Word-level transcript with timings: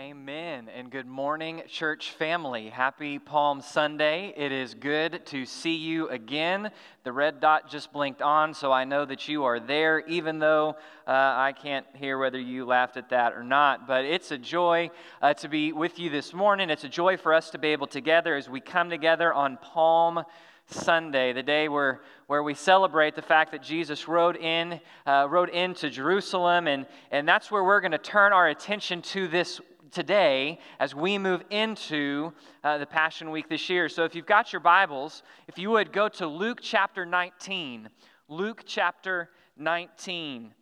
Amen. 0.00 0.70
And 0.74 0.90
good 0.90 1.06
morning, 1.06 1.60
church 1.68 2.12
family. 2.12 2.70
Happy 2.70 3.18
Palm 3.18 3.60
Sunday. 3.60 4.32
It 4.34 4.50
is 4.50 4.72
good 4.72 5.26
to 5.26 5.44
see 5.44 5.74
you 5.74 6.08
again. 6.08 6.70
The 7.04 7.12
red 7.12 7.38
dot 7.38 7.70
just 7.70 7.92
blinked 7.92 8.22
on, 8.22 8.54
so 8.54 8.72
I 8.72 8.84
know 8.84 9.04
that 9.04 9.28
you 9.28 9.44
are 9.44 9.60
there, 9.60 10.00
even 10.06 10.38
though 10.38 10.70
uh, 11.06 11.10
I 11.10 11.52
can't 11.52 11.84
hear 11.92 12.16
whether 12.16 12.40
you 12.40 12.64
laughed 12.64 12.96
at 12.96 13.10
that 13.10 13.34
or 13.34 13.44
not. 13.44 13.86
But 13.86 14.06
it's 14.06 14.30
a 14.30 14.38
joy 14.38 14.90
uh, 15.20 15.34
to 15.34 15.48
be 15.50 15.70
with 15.74 15.98
you 15.98 16.08
this 16.08 16.32
morning. 16.32 16.70
It's 16.70 16.84
a 16.84 16.88
joy 16.88 17.18
for 17.18 17.34
us 17.34 17.50
to 17.50 17.58
be 17.58 17.68
able 17.68 17.88
to 17.88 18.00
gather 18.00 18.34
as 18.36 18.48
we 18.48 18.60
come 18.60 18.88
together 18.88 19.34
on 19.34 19.58
Palm 19.58 20.24
Sunday, 20.64 21.34
the 21.34 21.42
day 21.42 21.68
where, 21.68 22.00
where 22.26 22.42
we 22.42 22.54
celebrate 22.54 23.16
the 23.16 23.22
fact 23.22 23.52
that 23.52 23.62
Jesus 23.62 24.08
rode 24.08 24.36
in, 24.36 24.80
uh, 25.06 25.26
rode 25.28 25.50
into 25.50 25.90
Jerusalem, 25.90 26.68
and, 26.68 26.86
and 27.10 27.28
that's 27.28 27.50
where 27.50 27.64
we're 27.64 27.80
going 27.82 27.92
to 27.92 27.98
turn 27.98 28.32
our 28.32 28.48
attention 28.48 29.02
to 29.02 29.28
this 29.28 29.60
today 29.90 30.58
as 30.78 30.94
we 30.94 31.18
move 31.18 31.42
into 31.50 32.32
uh, 32.64 32.78
the 32.78 32.86
Passion 32.86 33.30
Week 33.30 33.48
this 33.48 33.68
year. 33.68 33.88
So 33.88 34.04
if 34.04 34.14
you've 34.14 34.26
got 34.26 34.52
your 34.52 34.60
Bibles, 34.60 35.22
if 35.48 35.58
you 35.58 35.70
would 35.70 35.92
go 35.92 36.08
to 36.08 36.26
Luke 36.26 36.60
chapter 36.62 37.04
19. 37.04 37.88
Luke 38.28 38.62
chapter 38.66 39.30
19. 39.56 40.54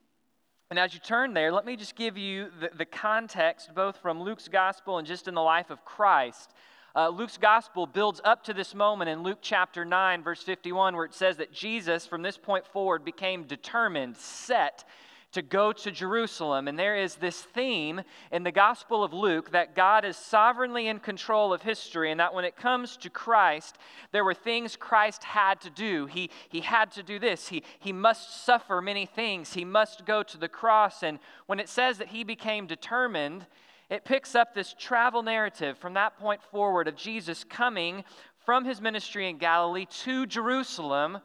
And 0.71 0.79
as 0.79 0.95
you 0.95 1.01
turn 1.01 1.35
there, 1.35 1.53
let 1.53 1.65
me 1.65 1.77
just 1.77 1.97
give 1.97 2.19
you 2.19 2.49
the, 2.61 2.71
the 2.77 2.85
context, 2.85 3.75
both 3.75 3.97
from 3.99 4.21
Luke's 4.21 4.49
gospel 4.49 4.99
and 4.99 5.07
just 5.07 5.29
in 5.29 5.35
the 5.35 5.43
life 5.43 5.71
of 5.71 5.85
Christ 5.85 6.53
uh, 6.99 7.09
Luke's 7.09 7.37
gospel 7.37 7.87
builds 7.87 8.21
up 8.25 8.43
to 8.43 8.53
this 8.53 8.75
moment 8.75 9.09
in 9.09 9.23
Luke 9.23 9.39
chapter 9.41 9.85
9, 9.85 10.23
verse 10.25 10.43
51, 10.43 10.97
where 10.97 11.05
it 11.05 11.15
says 11.15 11.37
that 11.37 11.53
Jesus, 11.53 12.07
from 12.07 12.23
this 12.23 12.37
point 12.37 12.67
forward, 12.67 13.05
became 13.05 13.45
determined, 13.45 14.17
set 14.17 14.85
to 15.33 15.43
go 15.43 15.73
to 15.73 15.91
Jerusalem. 15.91 16.69
And 16.69 16.79
there 16.79 16.97
is 16.97 17.17
this 17.17 17.43
theme 17.43 18.01
in 18.33 18.45
the 18.45 18.53
Gospel 18.53 19.05
of 19.05 19.13
Luke 19.13 19.51
that 19.51 19.77
God 19.77 20.05
is 20.05 20.17
sovereignly 20.17 20.89
in 20.89 21.01
control 21.01 21.53
of 21.53 21.63
history, 21.63 22.11
and 22.11 22.19
that 22.19 22.33
when 22.33 22.45
it 22.45 22.57
comes 22.57 22.97
to 22.99 23.11
Christ, 23.11 23.77
there 24.11 24.25
were 24.25 24.35
things 24.35 24.75
Christ 24.75 25.25
had 25.25 25.61
to 25.61 25.71
do. 25.71 26.07
He, 26.07 26.31
he 26.49 26.61
had 26.61 26.91
to 26.93 27.03
do 27.03 27.19
this. 27.19 27.49
He, 27.49 27.63
he 27.79 27.93
must 27.93 28.45
suffer 28.45 28.81
many 28.81 29.05
things. 29.05 29.53
He 29.53 29.65
must 29.65 30.07
go 30.07 30.23
to 30.23 30.39
the 30.39 30.49
cross. 30.49 31.03
And 31.03 31.19
when 31.47 31.61
it 31.61 31.69
says 31.69 31.99
that 31.99 32.09
he 32.09 32.25
became 32.25 32.67
determined, 32.67 33.47
it 33.91 34.05
picks 34.05 34.35
up 34.35 34.55
this 34.55 34.75
travel 34.79 35.23
narrative 35.23 35.77
from 35.79 35.95
that 35.95 36.19
point 36.19 36.43
forward 36.43 36.89
of 36.89 36.97
Jesus 36.97 37.45
coming 37.45 38.05
from 38.45 38.65
his 38.65 38.81
ministry 38.81 39.29
in 39.29 39.37
Galilee 39.37 39.87
to 40.05 40.25
Jerusalem 40.25 41.19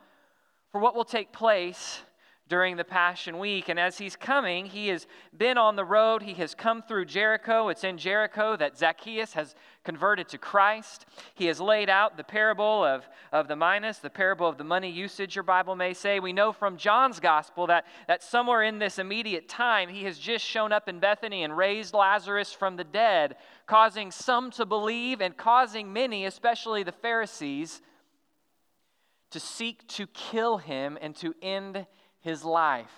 for 0.74 0.82
what 0.82 0.96
will 0.96 1.06
take 1.06 1.32
place 1.32 2.02
during 2.50 2.76
the 2.76 2.84
Passion 2.84 3.40
Week. 3.40 3.70
And 3.70 3.80
as 3.80 3.98
he's 3.98 4.16
coming, 4.16 4.66
he 4.66 4.90
has 4.90 5.08
been 5.36 5.58
on 5.58 5.76
the 5.76 5.86
road. 5.86 6.22
He 6.22 6.34
has 6.36 6.54
come 6.54 6.82
through 6.82 7.06
Jericho. 7.06 7.70
It's 7.70 7.84
in 7.84 7.98
Jericho 7.98 8.58
that 8.58 8.78
Zacchaeus 8.78 9.34
has 9.34 9.56
converted 9.84 10.28
to 10.30 10.38
Christ. 10.38 11.06
He 11.36 11.46
has 11.46 11.62
laid 11.62 11.90
out 11.90 12.18
the 12.18 12.24
parable 12.24 12.84
of, 12.84 13.08
of 13.32 13.48
the 13.48 13.56
minas, 13.56 14.00
the 14.00 14.10
parable 14.10 14.48
of 14.48 14.58
the 14.58 14.64
money 14.64 14.90
usage, 14.90 15.36
your 15.36 15.44
Bible 15.44 15.76
may 15.76 15.94
say. 15.94 16.20
We 16.20 16.34
know 16.34 16.52
from 16.52 16.78
John's 16.78 17.20
gospel 17.20 17.68
that, 17.68 17.86
that 18.08 18.24
somewhere 18.24 18.64
in 18.64 18.78
this 18.78 19.00
immediate 19.00 19.48
time, 19.48 19.90
he 19.90 20.04
has 20.04 20.20
just 20.20 20.46
shown 20.46 20.72
up 20.72 20.90
in 20.90 21.00
Bethany 21.00 21.44
and 21.44 21.56
raised 21.56 21.94
Lazarus 21.94 22.52
from 22.52 22.76
the 22.76 22.84
dead, 22.84 23.38
causing 23.68 24.12
some 24.12 24.52
to 24.52 24.66
believe 24.66 25.22
and 25.22 25.36
causing 25.38 25.94
many, 25.94 26.26
especially 26.26 26.84
the 26.84 26.92
Pharisees, 26.92 27.82
to 29.32 29.40
seek 29.40 29.88
to 29.88 30.06
kill 30.08 30.58
him 30.58 30.98
and 31.02 31.16
to 31.16 31.34
end 31.42 31.88
his 32.24 32.44
life. 32.44 32.92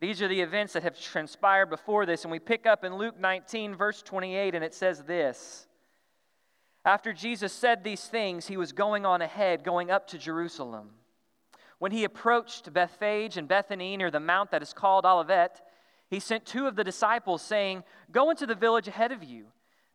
These 0.00 0.20
are 0.22 0.28
the 0.28 0.40
events 0.40 0.74
that 0.74 0.82
have 0.82 1.00
transpired 1.00 1.66
before 1.66 2.04
this, 2.04 2.24
and 2.24 2.30
we 2.30 2.38
pick 2.38 2.66
up 2.66 2.84
in 2.84 2.96
Luke 2.96 3.18
19, 3.18 3.74
verse 3.74 4.02
28, 4.02 4.54
and 4.54 4.62
it 4.62 4.74
says 4.74 5.02
this 5.02 5.66
After 6.84 7.12
Jesus 7.12 7.52
said 7.52 7.82
these 7.82 8.04
things, 8.04 8.46
he 8.46 8.56
was 8.56 8.72
going 8.72 9.06
on 9.06 9.22
ahead, 9.22 9.64
going 9.64 9.90
up 9.90 10.06
to 10.08 10.18
Jerusalem. 10.18 10.90
When 11.78 11.90
he 11.90 12.04
approached 12.04 12.72
Bethphage 12.72 13.36
and 13.36 13.48
Bethany 13.48 13.96
near 13.96 14.10
the 14.10 14.20
mount 14.20 14.50
that 14.50 14.62
is 14.62 14.72
called 14.72 15.04
Olivet, 15.04 15.60
he 16.08 16.20
sent 16.20 16.44
two 16.44 16.66
of 16.66 16.76
the 16.76 16.84
disciples, 16.84 17.42
saying, 17.42 17.82
Go 18.12 18.30
into 18.30 18.46
the 18.46 18.54
village 18.54 18.88
ahead 18.88 19.10
of 19.10 19.24
you. 19.24 19.46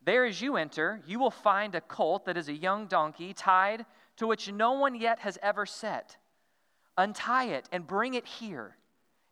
There, 0.02 0.24
as 0.24 0.40
you 0.40 0.56
enter, 0.56 1.00
you 1.06 1.18
will 1.18 1.30
find 1.30 1.74
a 1.74 1.80
colt 1.80 2.24
that 2.24 2.36
is 2.36 2.48
a 2.48 2.54
young 2.54 2.86
donkey 2.86 3.32
tied 3.32 3.86
to 4.16 4.26
which 4.26 4.50
no 4.50 4.72
one 4.72 4.94
yet 4.94 5.20
has 5.20 5.38
ever 5.42 5.64
sat. 5.66 6.16
Untie 6.96 7.46
it 7.46 7.68
and 7.72 7.86
bring 7.86 8.14
it 8.14 8.26
here. 8.26 8.76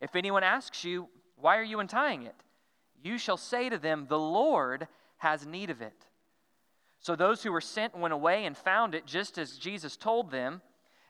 If 0.01 0.15
anyone 0.15 0.43
asks 0.43 0.83
you, 0.83 1.09
Why 1.35 1.57
are 1.57 1.63
you 1.63 1.79
untying 1.79 2.23
it? 2.23 2.35
you 3.01 3.17
shall 3.17 3.37
say 3.37 3.69
to 3.69 3.77
them, 3.77 4.07
The 4.07 4.19
Lord 4.19 4.87
has 5.17 5.45
need 5.45 5.69
of 5.69 5.81
it. 5.81 6.05
So 6.99 7.15
those 7.15 7.43
who 7.43 7.51
were 7.51 7.61
sent 7.61 7.97
went 7.97 8.13
away 8.13 8.45
and 8.45 8.57
found 8.57 8.93
it 8.93 9.05
just 9.05 9.37
as 9.37 9.57
Jesus 9.57 9.95
told 9.95 10.31
them. 10.31 10.61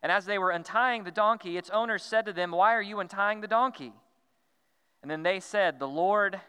And 0.01 0.11
as 0.11 0.25
they 0.25 0.37
were 0.37 0.51
untying 0.51 1.03
the 1.03 1.11
donkey, 1.11 1.57
its 1.57 1.69
owner 1.71 1.97
said 1.97 2.25
to 2.25 2.33
them, 2.33 2.51
Why 2.51 2.75
are 2.75 2.81
you 2.81 2.99
untying 2.99 3.41
the 3.41 3.47
donkey? 3.47 3.93
And 5.01 5.09
then 5.09 5.23
they 5.23 5.39
said, 5.39 5.79
The 5.79 5.87
Lord 5.87 6.39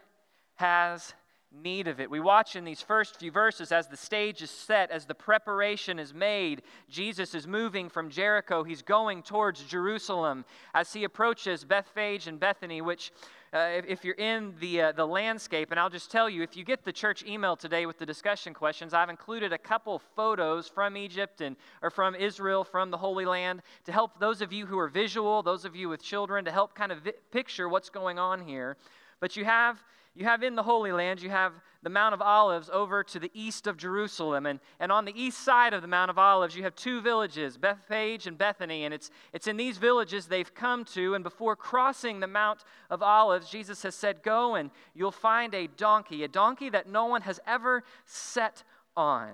has 0.57 1.15
need 1.53 1.89
of 1.89 1.99
it. 1.99 2.11
We 2.11 2.21
watch 2.21 2.55
in 2.55 2.65
these 2.65 2.81
first 2.81 3.19
few 3.19 3.33
verses 3.33 3.73
as 3.73 3.89
the 3.89 3.97
stage 3.97 4.41
is 4.41 4.51
set, 4.51 4.91
as 4.91 5.07
the 5.07 5.15
preparation 5.15 5.99
is 5.99 6.15
made. 6.15 6.63
Jesus 6.89 7.35
is 7.35 7.47
moving 7.47 7.89
from 7.89 8.09
Jericho. 8.09 8.63
He's 8.63 8.83
going 8.83 9.23
towards 9.23 9.65
Jerusalem. 9.65 10.45
As 10.75 10.93
he 10.93 11.05
approaches 11.05 11.65
Bethphage 11.65 12.29
and 12.29 12.39
Bethany, 12.39 12.81
which, 12.81 13.11
uh, 13.53 13.71
if, 13.75 13.85
if, 13.87 14.05
you're 14.05 14.15
in 14.15 14.55
the, 14.61 14.81
uh, 14.81 14.93
the 14.93 15.07
landscape, 15.07 15.73
and 15.73 15.81
I'll 15.81 15.91
just 15.91 16.11
tell 16.11 16.31
you, 16.31 16.43
if 16.43 16.57
you 16.57 16.65
get 16.65 16.85
the 16.85 16.93
church 16.93 17.25
email 17.25 17.57
today 17.57 17.85
with 17.85 17.99
the 17.99 18.07
discussion 18.07 18.55
questions, 18.55 18.95
I've 18.95 19.11
included 19.11 19.53
a 19.53 19.59
couple 19.59 19.99
photos 20.15 20.69
from 20.69 20.97
Egypt 20.97 21.41
and 21.41 21.57
or 21.83 21.91
from 21.91 22.15
Israel, 22.15 22.63
from 22.63 22.93
the 22.93 22.99
Holy 22.99 23.25
Land, 23.25 23.63
to 23.87 23.93
help 23.93 24.21
those 24.21 24.41
of 24.41 24.53
you 24.53 24.67
who 24.67 24.79
are 24.79 24.89
visual, 24.89 25.43
those 25.43 25.65
of 25.65 25.75
you 25.75 25.89
with 25.89 26.01
children, 26.01 26.45
to 26.45 26.53
help 26.53 26.77
kind 26.77 26.93
of 26.93 27.01
vi- 27.01 27.13
picture 27.33 27.69
what's 27.69 27.91
going 27.91 28.21
on 28.21 28.41
here. 28.41 28.77
But 29.19 29.37
you 29.37 29.45
have 29.45 29.83
you 30.21 30.27
have 30.27 30.43
in 30.43 30.55
the 30.55 30.63
Holy 30.63 30.93
Land, 30.93 31.23
you 31.23 31.31
have 31.31 31.55
the 31.83 31.89
Mount 31.89 32.13
of 32.13 32.21
Olives 32.21 32.69
over 32.71 33.03
to 33.05 33.19
the 33.19 33.31
east 33.33 33.67
of 33.67 33.79
Jerusalem. 33.79 34.45
And, 34.45 34.61
and 34.79 34.93
on 34.93 35.07
the 35.07 35.19
east 35.19 35.39
side 35.39 35.73
of 35.73 35.81
the 35.81 35.89
Mount 35.89 36.11
of 36.11 36.19
Olives, 36.19 36.55
you 36.55 36.63
have 36.65 36.77
two 36.77 37.01
villages, 37.01 37.57
Bethphage 37.57 38.27
and 38.27 38.37
Bethany. 38.37 38.85
And 38.85 38.93
it's, 38.93 39.11
it's 39.33 39.47
in 39.47 39.57
these 39.57 39.79
villages 39.79 40.27
they've 40.27 40.55
come 40.55 40.85
to. 40.87 41.15
And 41.15 41.25
before 41.25 41.57
crossing 41.57 42.21
the 42.21 42.27
Mount 42.27 42.65
of 42.91 43.03
Olives, 43.03 43.49
Jesus 43.49 43.83
has 43.83 43.95
said, 43.95 44.23
Go 44.23 44.57
and 44.57 44.71
you'll 44.95 45.11
find 45.11 45.55
a 45.55 45.69
donkey, 45.69 46.23
a 46.23 46.29
donkey 46.29 46.69
that 46.69 46.87
no 46.87 47.07
one 47.07 47.23
has 47.23 47.41
ever 47.47 47.83
set 48.05 48.63
on. 48.95 49.31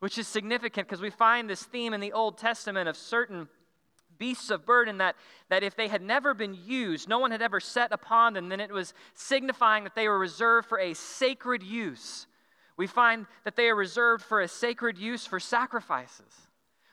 Which 0.00 0.18
is 0.18 0.26
significant 0.26 0.88
because 0.88 1.00
we 1.00 1.10
find 1.10 1.48
this 1.48 1.62
theme 1.62 1.94
in 1.94 2.00
the 2.00 2.12
Old 2.12 2.38
Testament 2.38 2.88
of 2.88 2.96
certain 2.96 3.48
beasts 4.18 4.50
of 4.50 4.64
burden 4.64 4.98
that, 4.98 5.16
that 5.48 5.62
if 5.62 5.76
they 5.76 5.88
had 5.88 6.02
never 6.02 6.34
been 6.34 6.54
used, 6.54 7.08
no 7.08 7.18
one 7.18 7.30
had 7.30 7.42
ever 7.42 7.60
set 7.60 7.92
upon 7.92 8.34
them, 8.34 8.48
then 8.48 8.60
it 8.60 8.70
was 8.70 8.94
signifying 9.14 9.84
that 9.84 9.94
they 9.94 10.08
were 10.08 10.18
reserved 10.18 10.68
for 10.68 10.78
a 10.78 10.94
sacred 10.94 11.62
use. 11.62 12.26
We 12.76 12.86
find 12.86 13.26
that 13.44 13.56
they 13.56 13.68
are 13.68 13.76
reserved 13.76 14.24
for 14.24 14.40
a 14.40 14.48
sacred 14.48 14.98
use 14.98 15.26
for 15.26 15.38
sacrifices. 15.38 16.48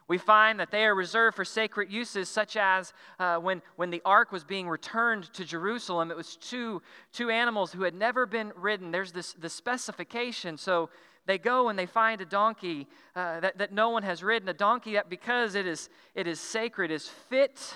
We 0.07 0.17
find 0.17 0.59
that 0.59 0.71
they 0.71 0.83
are 0.83 0.93
reserved 0.93 1.37
for 1.37 1.45
sacred 1.45 1.89
uses, 1.89 2.27
such 2.27 2.57
as 2.57 2.91
uh, 3.17 3.37
when, 3.37 3.61
when 3.77 3.91
the 3.91 4.01
ark 4.03 4.33
was 4.33 4.43
being 4.43 4.67
returned 4.67 5.31
to 5.33 5.45
Jerusalem, 5.45 6.11
it 6.11 6.17
was 6.17 6.35
two, 6.35 6.81
two 7.13 7.29
animals 7.29 7.71
who 7.71 7.83
had 7.83 7.95
never 7.95 8.25
been 8.25 8.51
ridden. 8.57 8.91
There's 8.91 9.13
this 9.13 9.31
the 9.31 9.47
specification. 9.47 10.57
So 10.57 10.89
they 11.25 11.37
go 11.37 11.69
and 11.69 11.77
they 11.77 11.85
find 11.85 12.19
a 12.21 12.25
donkey 12.25 12.87
uh, 13.15 13.39
that, 13.41 13.57
that 13.57 13.71
no 13.71 13.89
one 13.89 14.03
has 14.03 14.23
ridden, 14.23 14.49
a 14.49 14.53
donkey 14.53 14.93
that 14.93 15.09
because 15.09 15.55
it 15.55 15.67
is, 15.67 15.89
it 16.15 16.27
is 16.27 16.39
sacred 16.39 16.91
is 16.91 17.07
fit 17.07 17.75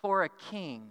for 0.00 0.24
a 0.24 0.28
king. 0.28 0.88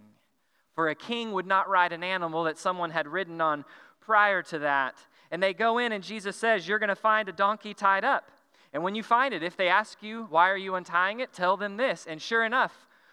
For 0.74 0.88
a 0.88 0.94
king 0.94 1.32
would 1.32 1.46
not 1.46 1.68
ride 1.68 1.92
an 1.92 2.02
animal 2.02 2.44
that 2.44 2.58
someone 2.58 2.90
had 2.90 3.06
ridden 3.06 3.40
on 3.40 3.64
prior 4.00 4.42
to 4.42 4.60
that. 4.60 4.96
And 5.30 5.42
they 5.42 5.54
go 5.54 5.78
in, 5.78 5.92
and 5.92 6.02
Jesus 6.02 6.36
says, 6.36 6.66
You're 6.66 6.78
going 6.78 6.88
to 6.88 6.96
find 6.96 7.28
a 7.28 7.32
donkey 7.32 7.74
tied 7.74 8.04
up. 8.04 8.30
And 8.72 8.82
when 8.82 8.94
you 8.94 9.02
find 9.02 9.32
it, 9.32 9.42
if 9.42 9.56
they 9.56 9.68
ask 9.68 10.02
you, 10.02 10.26
Why 10.30 10.50
are 10.50 10.56
you 10.56 10.74
untying 10.74 11.20
it? 11.20 11.32
tell 11.32 11.56
them 11.56 11.76
this. 11.76 12.06
And 12.08 12.20
sure 12.20 12.44
enough, 12.44 12.72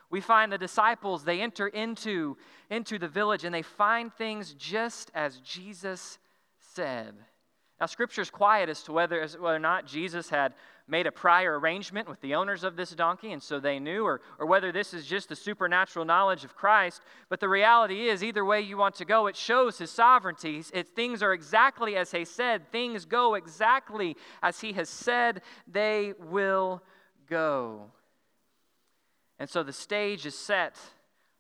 we 0.10 0.22
find 0.22 0.52
the 0.52 0.58
disciples, 0.58 1.24
they 1.24 1.40
enter 1.40 1.68
into, 1.68 2.38
into 2.70 3.00
the 3.00 3.08
village 3.08 3.46
and 3.46 3.56
they 3.56 3.62
find 3.62 4.14
things 4.14 4.54
just 4.54 5.10
as 5.16 5.38
Jesus 5.38 6.20
said. 6.60 7.16
Now, 7.82 7.88
Scripture 7.88 8.22
is 8.22 8.30
quiet 8.30 8.70
as 8.70 8.84
to 8.84 8.92
whether, 8.92 9.20
as 9.20 9.36
whether 9.36 9.56
or 9.56 9.60
not 9.60 9.88
Jesus 9.88 10.30
had 10.30 10.54
made 10.88 11.08
a 11.08 11.12
prior 11.12 11.58
arrangement 11.58 12.08
with 12.08 12.22
the 12.22 12.36
owners 12.36 12.64
of 12.64 12.76
this 12.76 12.92
donkey, 12.92 13.32
and 13.32 13.42
so 13.42 13.60
they 13.60 13.80
knew, 13.80 14.06
or, 14.06 14.22
or 14.38 14.46
whether 14.46 14.72
this 14.72 14.94
is 14.94 15.08
just 15.08 15.30
the 15.30 15.36
supernatural 15.36 16.06
knowledge 16.06 16.44
of 16.44 16.56
Christ. 16.56 17.02
But 17.28 17.40
the 17.40 17.50
reality 17.50 18.08
is, 18.08 18.24
either 18.24 18.46
way 18.46 18.62
you 18.62 18.78
want 18.78 18.94
to 18.96 19.06
go, 19.06 19.26
it 19.26 19.36
shows 19.36 19.80
his 19.80 19.90
sovereignty. 19.90 20.64
It, 20.72 20.90
things 20.96 21.24
are 21.24 21.34
exactly 21.34 21.96
as 21.96 22.12
he 22.12 22.24
said, 22.24 22.72
things 22.72 23.06
go 23.06 23.34
exactly 23.34 24.16
as 24.44 24.60
he 24.60 24.74
has 24.74 24.88
said 24.88 25.42
they 25.68 26.14
will 26.20 26.84
go. 27.28 27.90
And 29.40 29.50
so 29.50 29.64
the 29.64 29.74
stage 29.74 30.28
is 30.28 30.38
set. 30.38 30.78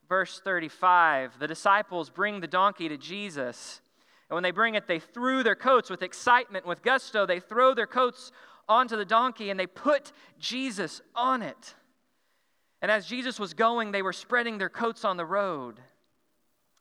Verse 0.09 0.41
35 0.43 1.37
the 1.37 1.47
disciples 1.47 2.09
bring 2.09 2.39
the 2.39 2.47
donkey 2.47 2.89
to 2.89 2.97
Jesus. 2.97 3.81
And 4.31 4.35
when 4.35 4.43
they 4.43 4.51
bring 4.51 4.75
it, 4.75 4.87
they 4.87 4.99
threw 4.99 5.43
their 5.43 5.57
coats 5.57 5.89
with 5.89 6.01
excitement, 6.01 6.65
with 6.65 6.81
gusto. 6.81 7.25
They 7.25 7.41
throw 7.41 7.73
their 7.73 7.85
coats 7.85 8.31
onto 8.69 8.95
the 8.95 9.03
donkey 9.03 9.49
and 9.49 9.59
they 9.59 9.67
put 9.67 10.13
Jesus 10.39 11.01
on 11.13 11.41
it. 11.41 11.75
And 12.81 12.89
as 12.89 13.05
Jesus 13.05 13.41
was 13.41 13.53
going, 13.53 13.91
they 13.91 14.01
were 14.01 14.13
spreading 14.13 14.57
their 14.57 14.69
coats 14.69 15.03
on 15.03 15.17
the 15.17 15.25
road. 15.25 15.81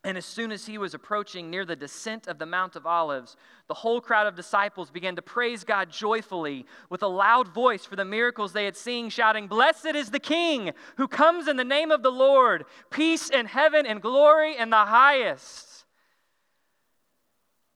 And 0.04 0.16
as 0.16 0.24
soon 0.24 0.52
as 0.52 0.66
he 0.66 0.78
was 0.78 0.94
approaching 0.94 1.50
near 1.50 1.64
the 1.64 1.74
descent 1.74 2.28
of 2.28 2.38
the 2.38 2.46
Mount 2.46 2.76
of 2.76 2.86
Olives, 2.86 3.36
the 3.66 3.74
whole 3.74 4.00
crowd 4.00 4.28
of 4.28 4.36
disciples 4.36 4.92
began 4.92 5.16
to 5.16 5.22
praise 5.22 5.64
God 5.64 5.90
joyfully 5.90 6.66
with 6.88 7.02
a 7.02 7.08
loud 7.08 7.48
voice 7.48 7.84
for 7.84 7.96
the 7.96 8.04
miracles 8.04 8.52
they 8.52 8.64
had 8.64 8.76
seen, 8.76 9.10
shouting, 9.10 9.48
Blessed 9.48 9.96
is 9.96 10.12
the 10.12 10.20
King 10.20 10.70
who 10.98 11.08
comes 11.08 11.48
in 11.48 11.56
the 11.56 11.64
name 11.64 11.90
of 11.90 12.04
the 12.04 12.12
Lord, 12.12 12.64
peace 12.90 13.28
in 13.28 13.46
heaven 13.46 13.86
and 13.86 14.00
glory 14.00 14.56
in 14.56 14.70
the 14.70 14.76
highest. 14.76 15.69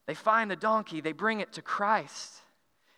They 0.06 0.14
find 0.14 0.50
the 0.50 0.56
donkey, 0.56 1.00
they 1.00 1.12
bring 1.12 1.40
it 1.40 1.52
to 1.54 1.62
Christ. 1.62 2.40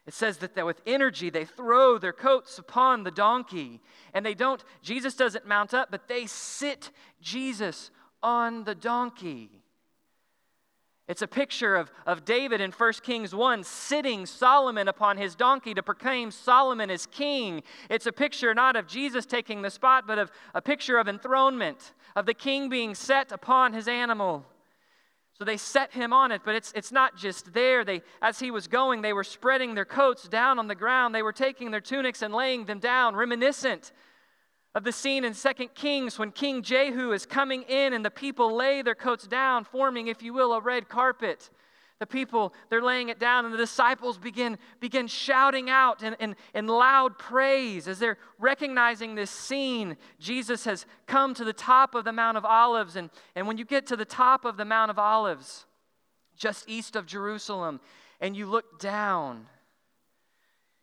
It 0.07 0.15
says 0.15 0.39
that 0.39 0.65
with 0.65 0.81
energy 0.87 1.31
they 1.31 1.45
throw 1.45 1.99
their 1.99 2.13
coats 2.13 2.59
upon 2.59 3.03
the 3.03 3.11
donkey. 3.11 3.81
And 4.15 4.25
they 4.25 4.35
don't, 4.35 4.63
Jesus 4.81 5.15
doesn't 5.15 5.47
mount 5.47 5.75
up, 5.75 5.91
but 5.91 6.07
they 6.07 6.27
sit 6.27 6.93
Jesus 7.21 7.91
on 8.23 8.65
the 8.65 8.75
donkey. 8.75 9.63
It's 11.09 11.23
a 11.23 11.29
picture 11.29 11.77
of, 11.77 11.93
of 12.05 12.25
David 12.25 12.61
in 12.61 12.73
1 12.73 12.93
Kings 13.05 13.33
1 13.35 13.63
sitting 13.63 14.27
Solomon 14.27 14.89
upon 14.89 15.17
his 15.17 15.37
donkey 15.37 15.73
to 15.75 15.83
proclaim 15.83 16.33
Solomon 16.33 16.91
as 16.91 17.07
king. 17.07 17.63
It's 17.89 18.07
a 18.07 18.13
picture 18.13 18.55
not 18.55 18.75
of 18.75 18.89
Jesus 18.89 19.25
taking 19.25 19.63
the 19.63 19.71
spot, 19.71 20.05
but 20.07 20.19
of 20.19 20.33
a 20.53 20.61
picture 20.61 20.99
of 20.99 21.07
enthronement, 21.07 21.93
of 22.17 22.27
the 22.27 22.35
king 22.35 22.69
being 22.69 22.95
set 22.95 23.31
upon 23.31 23.73
his 23.73 23.87
animal. 23.87 24.45
So 25.39 25.45
they 25.45 25.59
set 25.59 25.93
him 25.93 26.15
on 26.15 26.33
it, 26.33 26.41
but 26.45 26.55
it's, 26.55 26.73
it's 26.75 26.91
not 26.91 27.15
just 27.17 27.53
there. 27.53 27.85
They, 27.85 28.01
as 28.23 28.39
he 28.39 28.51
was 28.51 28.67
going, 28.67 29.03
they 29.03 29.13
were 29.13 29.25
spreading 29.25 29.75
their 29.75 29.85
coats 29.85 30.27
down 30.29 30.59
on 30.59 30.67
the 30.67 30.75
ground. 30.75 31.15
They 31.15 31.23
were 31.23 31.33
taking 31.33 31.71
their 31.71 31.81
tunics 31.81 32.23
and 32.23 32.33
laying 32.33 32.65
them 32.65 32.79
down, 32.79 33.15
reminiscent 33.15 33.93
of 34.75 34.85
the 34.85 34.93
scene 34.93 35.25
in 35.25 35.35
2 35.35 35.69
Kings 35.75 36.19
when 36.19 36.31
King 36.33 36.63
Jehu 36.63 37.13
is 37.13 37.27
coming 37.27 37.63
in 37.63 37.93
and 37.93 38.05
the 38.05 38.11
people 38.11 38.55
lay 38.55 38.81
their 38.81 38.95
coats 38.95 39.27
down, 39.27 39.65
forming, 39.65 40.09
if 40.09 40.23
you 40.23 40.33
will, 40.33 40.55
a 40.55 40.61
red 40.61 40.89
carpet. 40.89 41.51
The 41.99 42.07
people, 42.07 42.53
they're 42.69 42.83
laying 42.83 43.09
it 43.09 43.19
down, 43.19 43.47
and 43.47 43.55
the 43.55 43.59
disciples 43.59 44.19
begin, 44.19 44.59
begin 44.81 45.07
shouting 45.07 45.71
out 45.71 46.03
in, 46.03 46.15
in, 46.21 46.37
in 46.55 46.67
loud 46.67 47.19
praise 47.19 47.89
as 47.89 47.99
they're 47.99 48.19
recognizing 48.39 49.15
this 49.15 49.31
scene. 49.31 49.97
Jesus 50.21 50.65
has 50.67 50.85
come 51.07 51.33
to 51.33 51.45
the 51.45 51.55
top 51.55 51.95
of 51.95 52.05
the 52.05 52.13
Mount 52.13 52.37
of 52.37 52.45
Olives, 52.45 52.97
and, 52.97 53.09
and 53.35 53.47
when 53.47 53.57
you 53.57 53.65
get 53.65 53.87
to 53.87 53.97
the 53.97 54.05
top 54.05 54.45
of 54.45 54.59
the 54.59 54.65
Mount 54.67 54.91
of 54.91 54.99
Olives, 54.99 55.65
just 56.37 56.69
east 56.69 56.97
of 56.97 57.07
Jerusalem, 57.07 57.81
and 58.21 58.37
you 58.37 58.45
look 58.45 58.79
down, 58.79 59.47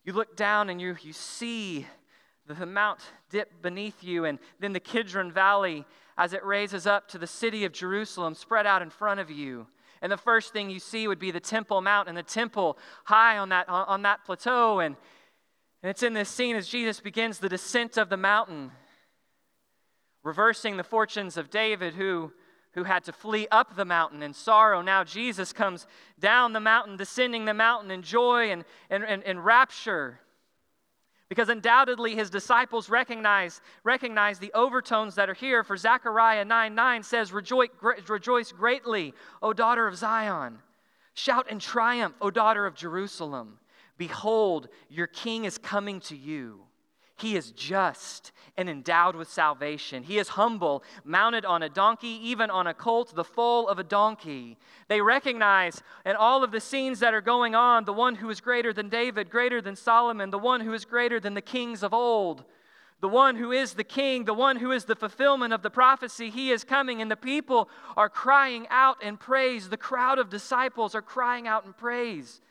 you 0.04 0.14
look 0.14 0.36
down 0.36 0.70
and 0.70 0.82
you, 0.82 0.98
you 1.04 1.14
see 1.14 1.86
the 2.48 2.66
mount 2.66 3.00
dip 3.30 3.62
beneath 3.62 4.04
you, 4.04 4.26
and 4.26 4.40
then 4.60 4.74
the 4.74 4.80
Kidron 4.80 5.32
Valley 5.32 5.86
as 6.18 6.34
it 6.34 6.44
raises 6.44 6.86
up 6.86 7.08
to 7.10 7.18
the 7.18 7.28
city 7.28 7.66
of 7.66 7.72
Jerusalem 7.72 8.34
spread 8.34 8.66
out 8.66 8.82
in 8.82 8.90
front 8.90 9.20
of 9.20 9.30
you. 9.32 9.68
And 10.04 10.12
the 10.12 10.18
first 10.18 10.52
thing 10.52 10.70
you 10.70 10.80
see 10.80 11.08
would 11.08 11.18
be 11.18 11.32
the 11.32 11.40
Temple 11.40 11.80
Mount 11.80 12.10
and 12.10 12.18
the 12.18 12.24
temple 12.24 12.78
high 13.06 13.38
on 13.38 13.48
that, 13.50 13.70
on 13.70 14.02
that 14.02 14.26
plateau. 14.26 14.82
And, 14.82 14.98
and 15.82 15.90
it's 15.90 16.04
in 16.04 16.14
this 16.14 16.28
scene 16.28 16.58
as 16.58 16.68
Jesus 16.68 17.00
begins 17.00 17.40
the 17.40 17.48
descent 17.48 17.96
of 17.98 18.10
the 18.10 18.18
mountain, 18.18 18.72
reversing 20.22 20.76
the 20.76 20.84
fortunes 20.84 21.38
of 21.38 21.50
David, 21.50 21.94
who, 21.94 22.34
who 22.74 22.84
had 22.84 23.06
to 23.06 23.14
flee 23.14 23.48
up 23.50 23.78
the 23.78 23.86
mountain 23.86 24.22
in 24.22 24.34
sorrow. 24.34 24.82
Now 24.82 25.06
Jesus 25.06 25.54
comes 25.54 25.88
down 26.20 26.52
the 26.52 26.60
mountain, 26.60 26.98
descending 26.98 27.46
the 27.46 27.54
mountain 27.54 27.90
in 27.90 28.02
joy 28.02 28.52
and, 28.52 28.66
and, 28.90 29.06
and, 29.06 29.24
and 29.24 29.46
rapture. 29.46 30.20
Because 31.34 31.50
undoubtedly 31.50 32.14
his 32.14 32.30
disciples 32.30 32.92
recognize, 32.92 33.60
recognize 33.84 34.38
the 34.38 34.54
overtones 34.54 35.16
that 35.16 35.32
are 35.32 35.34
here. 35.34 35.64
For 35.64 35.76
Zechariah 35.76 36.46
9 36.46 36.76
9 36.76 37.02
says, 37.02 37.34
rejoice, 37.34 37.70
rejoice 38.08 38.52
greatly, 38.52 39.16
O 39.42 39.52
daughter 39.52 39.88
of 39.88 39.98
Zion. 39.98 40.60
Shout 41.16 41.50
in 41.50 41.58
triumph, 41.58 42.14
O 42.22 42.30
daughter 42.30 42.68
of 42.68 42.76
Jerusalem. 42.76 43.58
Behold, 43.98 44.68
your 44.90 45.08
king 45.08 45.46
is 45.46 45.58
coming 45.58 46.02
to 46.02 46.16
you. 46.16 46.66
He 47.24 47.38
is 47.38 47.52
just 47.52 48.34
and 48.58 48.70
endowed 48.70 49.16
with 49.16 49.32
salvation. 49.32 50.04
He 50.04 50.20
is 50.20 50.28
humble, 50.28 50.84
mounted 51.06 51.46
on 51.46 51.64
a 51.64 51.70
donkey, 51.70 52.20
even 52.22 52.50
on 52.50 52.68
a 52.68 52.74
colt, 52.74 53.16
the 53.16 53.24
foal 53.24 53.70
of 53.70 53.80
a 53.80 53.84
donkey. 53.84 54.58
They 54.90 55.00
recognize 55.00 55.82
in 56.06 56.18
all 56.18 56.44
of 56.44 56.52
the 56.52 56.60
scenes 56.60 57.00
that 57.00 57.14
are 57.14 57.22
going 57.22 57.56
on 57.56 57.86
the 57.86 57.94
one 57.94 58.16
who 58.16 58.30
is 58.30 58.42
greater 58.42 58.74
than 58.74 58.90
David, 58.90 59.30
greater 59.30 59.62
than 59.62 59.78
Solomon, 59.78 60.32
the 60.32 60.38
one 60.38 60.60
who 60.60 60.74
is 60.74 60.84
greater 60.84 61.18
than 61.18 61.34
the 61.34 61.42
kings 61.42 61.82
of 61.82 61.94
old. 61.94 62.44
The 63.00 63.08
one 63.08 63.38
who 63.38 63.54
is 63.54 63.74
the 63.74 63.86
king, 63.86 64.26
the 64.26 64.34
one 64.34 64.58
who 64.58 64.74
is 64.74 64.84
the 64.84 64.96
fulfillment 64.96 65.54
of 65.54 65.62
the 65.62 65.70
prophecy, 65.70 66.30
he 66.30 66.52
is 66.52 66.66
coming, 66.66 67.02
and 67.02 67.10
the 67.10 67.16
people 67.16 67.70
are 67.96 68.10
crying 68.10 68.68
out 68.70 69.02
in 69.02 69.16
praise. 69.16 69.70
The 69.70 69.78
crowd 69.78 70.20
of 70.20 70.30
disciples 70.30 70.94
are 70.94 71.02
crying 71.02 71.48
out 71.48 71.66
in 71.66 71.72
praise. 71.72 72.42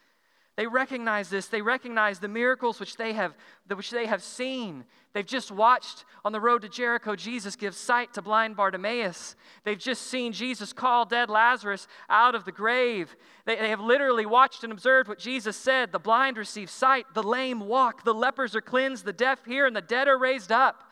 They 0.63 0.69
recognize 0.69 1.29
this. 1.29 1.49
They 1.49 1.61
recognize 1.61 2.21
the 2.21 2.29
miracles 2.29 2.79
which 2.79 2.97
they 2.97 3.15
have, 3.15 3.35
which 3.67 3.91
they 3.91 4.07
have 4.07 4.23
seen. 4.23 4.85
They've 5.13 5.27
just 5.27 5.51
watched 5.51 6.05
on 6.25 6.31
the 6.31 6.39
road 6.39 6.63
to 6.63 6.69
Jericho, 6.69 7.17
Jesus 7.17 7.57
give 7.57 7.75
sight 7.75 8.15
to 8.15 8.23
blind 8.23 8.55
Bartimaeus. 8.55 9.35
They've 9.65 9.77
just 9.77 10.07
seen 10.07 10.33
Jesus 10.33 10.73
call 10.73 11.05
dead 11.05 11.31
Lazarus 11.31 11.89
out 12.09 12.37
of 12.37 12.45
the 12.45 12.53
grave. 12.53 13.17
They, 13.45 13.57
they 13.57 13.71
have 13.71 13.81
literally 13.81 14.25
watched 14.25 14.63
and 14.63 14.73
observed 14.73 15.09
what 15.09 15.19
Jesus 15.19 15.57
said 15.57 15.91
the 15.91 15.99
blind 15.99 16.39
receive 16.39 16.71
sight, 16.71 17.07
the 17.13 17.25
lame 17.25 17.59
walk, 17.59 18.05
the 18.05 18.15
lepers 18.15 18.55
are 18.55 18.61
cleansed, 18.61 19.05
the 19.05 19.13
deaf 19.13 19.45
hear, 19.45 19.67
and 19.67 19.75
the 19.75 19.81
dead 19.81 20.07
are 20.07 20.17
raised 20.17 20.53
up. 20.53 20.85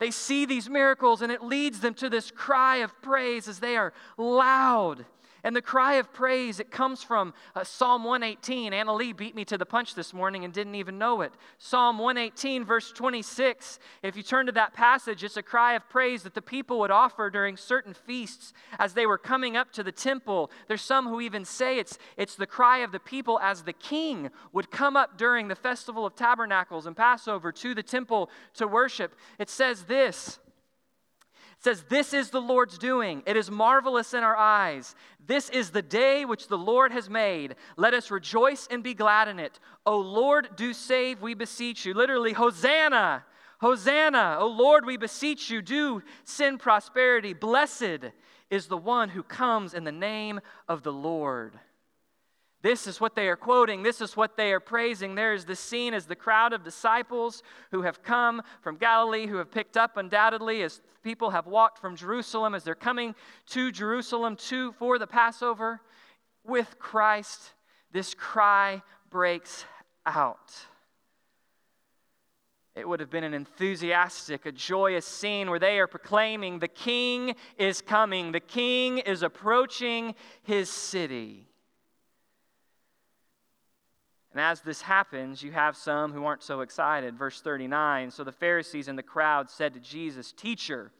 They 0.00 0.10
see 0.10 0.46
these 0.46 0.70
miracles, 0.70 1.20
and 1.20 1.30
it 1.30 1.42
leads 1.42 1.80
them 1.80 1.92
to 1.96 2.08
this 2.08 2.30
cry 2.30 2.76
of 2.76 3.02
praise 3.02 3.48
as 3.48 3.58
they 3.58 3.76
are 3.76 3.92
loud 4.16 5.04
and 5.44 5.56
the 5.56 5.62
cry 5.62 5.94
of 5.94 6.12
praise, 6.12 6.60
it 6.60 6.70
comes 6.70 7.02
from 7.02 7.34
uh, 7.54 7.64
Psalm 7.64 8.04
118. 8.04 8.72
Anna 8.72 8.94
Lee 8.94 9.12
beat 9.12 9.34
me 9.34 9.44
to 9.46 9.58
the 9.58 9.66
punch 9.66 9.94
this 9.94 10.14
morning 10.14 10.44
and 10.44 10.54
didn't 10.54 10.76
even 10.76 10.98
know 10.98 11.20
it. 11.22 11.32
Psalm 11.58 11.98
118, 11.98 12.64
verse 12.64 12.92
26. 12.92 13.80
If 14.02 14.16
you 14.16 14.22
turn 14.22 14.46
to 14.46 14.52
that 14.52 14.72
passage, 14.72 15.24
it's 15.24 15.36
a 15.36 15.42
cry 15.42 15.74
of 15.74 15.88
praise 15.88 16.22
that 16.22 16.34
the 16.34 16.42
people 16.42 16.78
would 16.78 16.92
offer 16.92 17.28
during 17.28 17.56
certain 17.56 17.92
feasts 17.92 18.52
as 18.78 18.94
they 18.94 19.04
were 19.04 19.18
coming 19.18 19.56
up 19.56 19.72
to 19.72 19.82
the 19.82 19.92
temple. 19.92 20.50
There's 20.68 20.82
some 20.82 21.08
who 21.08 21.20
even 21.20 21.44
say 21.44 21.78
it's, 21.78 21.98
it's 22.16 22.36
the 22.36 22.46
cry 22.46 22.78
of 22.78 22.92
the 22.92 23.00
people 23.00 23.40
as 23.40 23.62
the 23.62 23.72
king 23.72 24.30
would 24.52 24.70
come 24.70 24.96
up 24.96 25.18
during 25.18 25.48
the 25.48 25.56
festival 25.56 26.06
of 26.06 26.14
tabernacles 26.14 26.86
and 26.86 26.96
Passover 26.96 27.50
to 27.50 27.74
the 27.74 27.82
temple 27.82 28.30
to 28.54 28.68
worship. 28.68 29.16
It 29.38 29.50
says 29.50 29.84
this 29.84 30.38
says, 31.62 31.84
This 31.88 32.12
is 32.12 32.30
the 32.30 32.40
Lord's 32.40 32.78
doing. 32.78 33.22
It 33.26 33.36
is 33.36 33.50
marvelous 33.50 34.14
in 34.14 34.22
our 34.22 34.36
eyes. 34.36 34.94
This 35.24 35.48
is 35.50 35.70
the 35.70 35.82
day 35.82 36.24
which 36.24 36.48
the 36.48 36.58
Lord 36.58 36.92
has 36.92 37.08
made. 37.08 37.54
Let 37.76 37.94
us 37.94 38.10
rejoice 38.10 38.66
and 38.70 38.82
be 38.82 38.94
glad 38.94 39.28
in 39.28 39.38
it. 39.38 39.58
O 39.86 39.98
Lord, 39.98 40.50
do 40.56 40.72
save, 40.72 41.22
we 41.22 41.34
beseech 41.34 41.84
you. 41.84 41.94
Literally, 41.94 42.32
Hosanna! 42.32 43.24
Hosanna! 43.60 44.38
O 44.40 44.48
Lord, 44.48 44.84
we 44.84 44.96
beseech 44.96 45.50
you, 45.50 45.62
do 45.62 46.02
send 46.24 46.58
prosperity. 46.58 47.32
Blessed 47.32 48.10
is 48.50 48.66
the 48.66 48.76
one 48.76 49.08
who 49.08 49.22
comes 49.22 49.72
in 49.72 49.84
the 49.84 49.92
name 49.92 50.40
of 50.68 50.82
the 50.82 50.92
Lord. 50.92 51.58
This 52.62 52.86
is 52.86 53.00
what 53.00 53.16
they 53.16 53.28
are 53.28 53.36
quoting. 53.36 53.82
This 53.82 54.00
is 54.00 54.16
what 54.16 54.36
they 54.36 54.52
are 54.52 54.60
praising. 54.60 55.16
There 55.16 55.34
is 55.34 55.44
the 55.44 55.56
scene 55.56 55.94
as 55.94 56.06
the 56.06 56.14
crowd 56.14 56.52
of 56.52 56.62
disciples 56.62 57.42
who 57.72 57.82
have 57.82 58.04
come 58.04 58.40
from 58.60 58.76
Galilee, 58.76 59.26
who 59.26 59.36
have 59.36 59.50
picked 59.50 59.76
up 59.76 59.96
undoubtedly 59.96 60.62
as 60.62 60.80
people 61.02 61.30
have 61.30 61.48
walked 61.48 61.80
from 61.80 61.96
Jerusalem, 61.96 62.54
as 62.54 62.62
they're 62.62 62.76
coming 62.76 63.16
to 63.48 63.72
Jerusalem 63.72 64.36
to, 64.36 64.70
for 64.72 65.00
the 65.00 65.08
Passover 65.08 65.80
with 66.44 66.78
Christ. 66.78 67.54
This 67.90 68.14
cry 68.14 68.80
breaks 69.10 69.64
out. 70.06 70.52
It 72.76 72.88
would 72.88 73.00
have 73.00 73.10
been 73.10 73.24
an 73.24 73.34
enthusiastic, 73.34 74.46
a 74.46 74.52
joyous 74.52 75.04
scene 75.04 75.50
where 75.50 75.58
they 75.58 75.78
are 75.80 75.88
proclaiming, 75.88 76.60
The 76.60 76.68
King 76.68 77.34
is 77.58 77.82
coming, 77.82 78.32
the 78.32 78.40
King 78.40 78.98
is 78.98 79.22
approaching 79.22 80.14
his 80.42 80.70
city. 80.70 81.48
And 84.32 84.40
as 84.40 84.62
this 84.62 84.82
happens, 84.82 85.42
you 85.42 85.52
have 85.52 85.76
some 85.76 86.12
who 86.12 86.24
aren't 86.24 86.42
so 86.42 86.62
excited. 86.62 87.16
Verse 87.16 87.40
39 87.40 88.10
So 88.10 88.24
the 88.24 88.32
Pharisees 88.32 88.88
and 88.88 88.98
the 88.98 89.02
crowd 89.02 89.50
said 89.50 89.74
to 89.74 89.80
Jesus, 89.80 90.32
Teacher, 90.32 90.90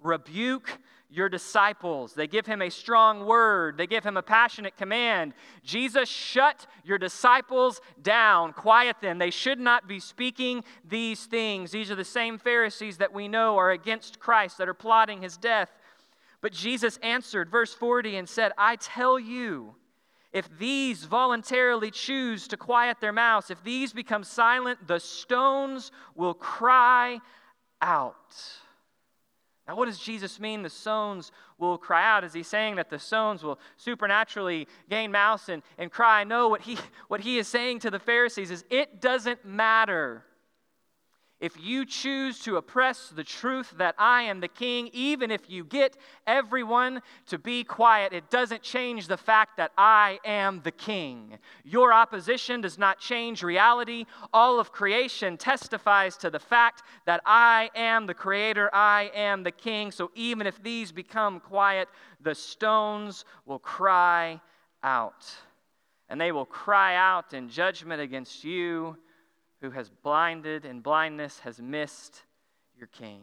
rebuke 0.00 0.78
your 1.08 1.28
disciples. 1.28 2.14
They 2.14 2.26
give 2.26 2.46
him 2.46 2.62
a 2.62 2.70
strong 2.70 3.26
word, 3.26 3.76
they 3.76 3.86
give 3.86 4.04
him 4.04 4.16
a 4.16 4.22
passionate 4.22 4.76
command. 4.76 5.34
Jesus, 5.62 6.08
shut 6.08 6.66
your 6.84 6.98
disciples 6.98 7.80
down, 8.00 8.52
quiet 8.52 8.96
them. 9.00 9.18
They 9.18 9.30
should 9.30 9.60
not 9.60 9.86
be 9.86 10.00
speaking 10.00 10.64
these 10.88 11.26
things. 11.26 11.70
These 11.70 11.90
are 11.90 11.96
the 11.96 12.04
same 12.04 12.38
Pharisees 12.38 12.96
that 12.96 13.12
we 13.12 13.28
know 13.28 13.58
are 13.58 13.70
against 13.70 14.18
Christ, 14.18 14.58
that 14.58 14.68
are 14.68 14.74
plotting 14.74 15.22
his 15.22 15.36
death. 15.36 15.68
But 16.40 16.52
Jesus 16.52 16.98
answered, 17.02 17.50
verse 17.50 17.74
40, 17.74 18.16
and 18.16 18.28
said, 18.28 18.52
I 18.58 18.76
tell 18.76 19.20
you, 19.20 19.76
if 20.32 20.48
these 20.58 21.04
voluntarily 21.04 21.90
choose 21.90 22.48
to 22.48 22.56
quiet 22.56 22.98
their 23.00 23.12
mouths, 23.12 23.50
if 23.50 23.62
these 23.62 23.92
become 23.92 24.24
silent, 24.24 24.86
the 24.86 24.98
stones 24.98 25.90
will 26.14 26.34
cry 26.34 27.18
out. 27.80 28.34
Now, 29.68 29.76
what 29.76 29.86
does 29.86 29.98
Jesus 29.98 30.40
mean? 30.40 30.62
The 30.62 30.70
stones 30.70 31.30
will 31.58 31.78
cry 31.78 32.04
out. 32.04 32.24
Is 32.24 32.32
he 32.32 32.42
saying 32.42 32.76
that 32.76 32.90
the 32.90 32.98
stones 32.98 33.44
will 33.44 33.60
supernaturally 33.76 34.66
gain 34.90 35.12
mouths 35.12 35.48
and, 35.48 35.62
and 35.78 35.90
cry? 35.90 36.24
No, 36.24 36.48
what 36.48 36.62
he, 36.62 36.76
what 37.08 37.20
he 37.20 37.38
is 37.38 37.46
saying 37.46 37.80
to 37.80 37.90
the 37.90 38.00
Pharisees 38.00 38.50
is 38.50 38.64
it 38.70 39.00
doesn't 39.00 39.44
matter 39.44 40.24
if 41.42 41.60
you 41.60 41.84
choose 41.84 42.38
to 42.44 42.56
oppress 42.56 43.08
the 43.08 43.24
truth 43.24 43.74
that 43.76 43.96
I 43.98 44.22
am 44.22 44.38
the 44.38 44.46
king, 44.46 44.88
even 44.92 45.32
if 45.32 45.50
you 45.50 45.64
get 45.64 45.96
everyone 46.24 47.02
to 47.26 47.36
be 47.36 47.64
quiet, 47.64 48.12
it 48.12 48.30
doesn't 48.30 48.62
change 48.62 49.08
the 49.08 49.16
fact 49.16 49.56
that 49.56 49.72
I 49.76 50.20
am 50.24 50.60
the 50.62 50.70
king. 50.70 51.36
Your 51.64 51.92
opposition 51.92 52.60
does 52.60 52.78
not 52.78 53.00
change 53.00 53.42
reality. 53.42 54.06
All 54.32 54.60
of 54.60 54.70
creation 54.70 55.36
testifies 55.36 56.16
to 56.18 56.30
the 56.30 56.38
fact 56.38 56.84
that 57.06 57.20
I 57.26 57.70
am 57.74 58.06
the 58.06 58.14
creator, 58.14 58.70
I 58.72 59.10
am 59.12 59.42
the 59.42 59.50
king. 59.50 59.90
So 59.90 60.12
even 60.14 60.46
if 60.46 60.62
these 60.62 60.92
become 60.92 61.40
quiet, 61.40 61.88
the 62.20 62.36
stones 62.36 63.24
will 63.46 63.58
cry 63.58 64.40
out. 64.84 65.26
And 66.08 66.20
they 66.20 66.30
will 66.30 66.46
cry 66.46 66.94
out 66.94 67.34
in 67.34 67.48
judgment 67.48 68.00
against 68.00 68.44
you 68.44 68.96
who 69.62 69.70
has 69.70 69.88
blinded 69.88 70.66
and 70.66 70.82
blindness 70.82 71.38
has 71.38 71.60
missed 71.60 72.24
your 72.76 72.88
king. 72.88 73.20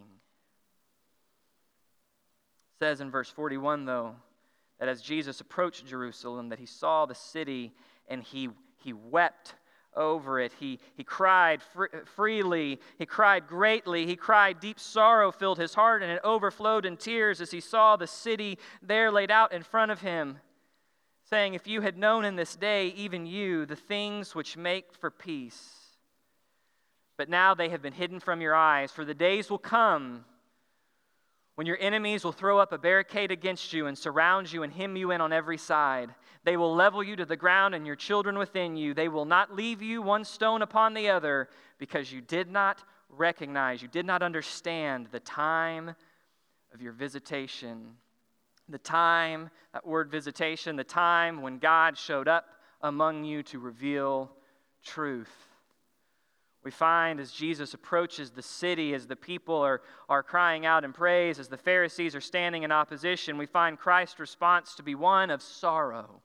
It 2.72 2.84
says 2.84 3.00
in 3.02 3.10
verse 3.10 3.28
41, 3.28 3.84
though, 3.84 4.16
that 4.78 4.88
as 4.88 5.02
Jesus 5.02 5.40
approached 5.42 5.86
Jerusalem, 5.86 6.48
that 6.48 6.58
he 6.58 6.66
saw 6.66 7.04
the 7.04 7.14
city 7.14 7.74
and 8.08 8.22
he, 8.22 8.48
he 8.78 8.94
wept 8.94 9.54
over 9.94 10.40
it. 10.40 10.52
He, 10.58 10.80
he 10.96 11.04
cried 11.04 11.60
fr- 11.62 11.86
freely. 12.06 12.80
He 12.98 13.04
cried 13.04 13.46
greatly. 13.46 14.06
He 14.06 14.16
cried, 14.16 14.60
deep 14.60 14.80
sorrow 14.80 15.30
filled 15.30 15.58
his 15.58 15.74
heart, 15.74 16.02
and 16.02 16.10
it 16.10 16.20
overflowed 16.24 16.86
in 16.86 16.96
tears 16.96 17.42
as 17.42 17.50
he 17.50 17.60
saw 17.60 17.96
the 17.96 18.06
city 18.06 18.58
there 18.80 19.10
laid 19.10 19.30
out 19.30 19.52
in 19.52 19.62
front 19.62 19.90
of 19.90 20.00
him, 20.00 20.38
saying, 21.28 21.52
If 21.52 21.66
you 21.66 21.82
had 21.82 21.98
known 21.98 22.24
in 22.24 22.36
this 22.36 22.56
day, 22.56 22.88
even 22.96 23.26
you, 23.26 23.66
the 23.66 23.76
things 23.76 24.34
which 24.34 24.56
make 24.56 24.94
for 24.94 25.10
peace, 25.10 25.79
but 27.20 27.28
now 27.28 27.54
they 27.54 27.68
have 27.68 27.82
been 27.82 27.92
hidden 27.92 28.18
from 28.18 28.40
your 28.40 28.54
eyes. 28.54 28.90
For 28.90 29.04
the 29.04 29.12
days 29.12 29.50
will 29.50 29.58
come 29.58 30.24
when 31.54 31.66
your 31.66 31.76
enemies 31.78 32.24
will 32.24 32.32
throw 32.32 32.58
up 32.58 32.72
a 32.72 32.78
barricade 32.78 33.30
against 33.30 33.74
you 33.74 33.88
and 33.88 33.98
surround 33.98 34.50
you 34.50 34.62
and 34.62 34.72
hem 34.72 34.96
you 34.96 35.10
in 35.10 35.20
on 35.20 35.30
every 35.30 35.58
side. 35.58 36.14
They 36.44 36.56
will 36.56 36.74
level 36.74 37.04
you 37.04 37.16
to 37.16 37.26
the 37.26 37.36
ground 37.36 37.74
and 37.74 37.86
your 37.86 37.94
children 37.94 38.38
within 38.38 38.74
you. 38.74 38.94
They 38.94 39.08
will 39.08 39.26
not 39.26 39.54
leave 39.54 39.82
you 39.82 40.00
one 40.00 40.24
stone 40.24 40.62
upon 40.62 40.94
the 40.94 41.10
other 41.10 41.50
because 41.76 42.10
you 42.10 42.22
did 42.22 42.50
not 42.50 42.82
recognize, 43.10 43.82
you 43.82 43.88
did 43.88 44.06
not 44.06 44.22
understand 44.22 45.08
the 45.12 45.20
time 45.20 45.94
of 46.72 46.80
your 46.80 46.94
visitation. 46.94 47.96
The 48.70 48.78
time, 48.78 49.50
that 49.74 49.86
word 49.86 50.10
visitation, 50.10 50.74
the 50.74 50.84
time 50.84 51.42
when 51.42 51.58
God 51.58 51.98
showed 51.98 52.28
up 52.28 52.46
among 52.80 53.24
you 53.24 53.42
to 53.42 53.58
reveal 53.58 54.30
truth. 54.82 55.49
We 56.62 56.70
find 56.70 57.20
as 57.20 57.32
Jesus 57.32 57.72
approaches 57.72 58.30
the 58.30 58.42
city, 58.42 58.92
as 58.92 59.06
the 59.06 59.16
people 59.16 59.56
are, 59.56 59.80
are 60.08 60.22
crying 60.22 60.66
out 60.66 60.84
in 60.84 60.92
praise, 60.92 61.38
as 61.38 61.48
the 61.48 61.56
Pharisees 61.56 62.14
are 62.14 62.20
standing 62.20 62.64
in 62.64 62.72
opposition, 62.72 63.38
we 63.38 63.46
find 63.46 63.78
Christ's 63.78 64.20
response 64.20 64.74
to 64.74 64.82
be 64.82 64.94
one 64.94 65.30
of 65.30 65.40
sorrow. 65.40 66.20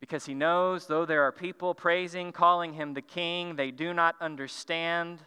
Because 0.00 0.26
he 0.26 0.34
knows, 0.34 0.86
though 0.86 1.06
there 1.06 1.22
are 1.22 1.32
people 1.32 1.74
praising, 1.74 2.32
calling 2.32 2.72
him 2.72 2.94
the 2.94 3.02
king, 3.02 3.54
they 3.54 3.70
do 3.70 3.94
not 3.94 4.16
understand 4.20 5.20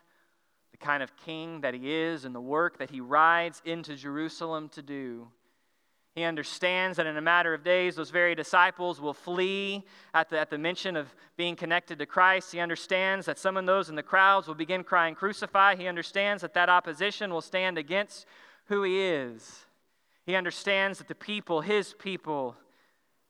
the 0.72 0.78
kind 0.78 1.04
of 1.04 1.16
king 1.16 1.62
that 1.62 1.74
he 1.74 1.94
is 1.94 2.26
and 2.26 2.36
the 2.36 2.42
work 2.42 2.78
that 2.80 2.90
he 2.90 3.00
rides 3.00 3.62
into 3.64 3.96
Jerusalem 3.96 4.70
to 4.70 4.82
do. 4.82 5.28
He 6.14 6.24
understands 6.24 6.98
that 6.98 7.06
in 7.06 7.16
a 7.16 7.22
matter 7.22 7.54
of 7.54 7.64
days, 7.64 7.96
those 7.96 8.10
very 8.10 8.36
disciples 8.36 9.00
will 9.00 9.14
flee 9.14 9.86
at 10.14 10.30
the, 10.30 10.38
at 10.40 10.50
the 10.50 10.58
mention 10.58 10.98
of 10.98 11.14
being 11.38 11.56
connected 11.56 12.00
to 12.00 12.06
Christ. 12.06 12.52
He 12.52 12.60
understands 12.60 13.26
that 13.28 13.40
some 13.40 13.56
of 13.56 13.66
those 13.66 13.90
in 13.90 13.96
the 13.96 14.04
crowds 14.04 14.48
will 14.48 14.56
begin 14.56 14.84
crying, 14.84 15.16
Crucify. 15.16 15.76
He 15.78 15.88
understands 15.88 16.42
that 16.42 16.54
that 16.54 16.68
opposition 16.68 17.32
will 17.32 17.42
stand 17.42 17.78
against 17.78 18.26
who 18.66 18.84
he 18.84 19.00
is. 19.00 19.66
He 20.26 20.36
understands 20.36 20.98
that 20.98 21.08
the 21.08 21.16
people, 21.16 21.62
his 21.62 21.94
people, 21.94 22.58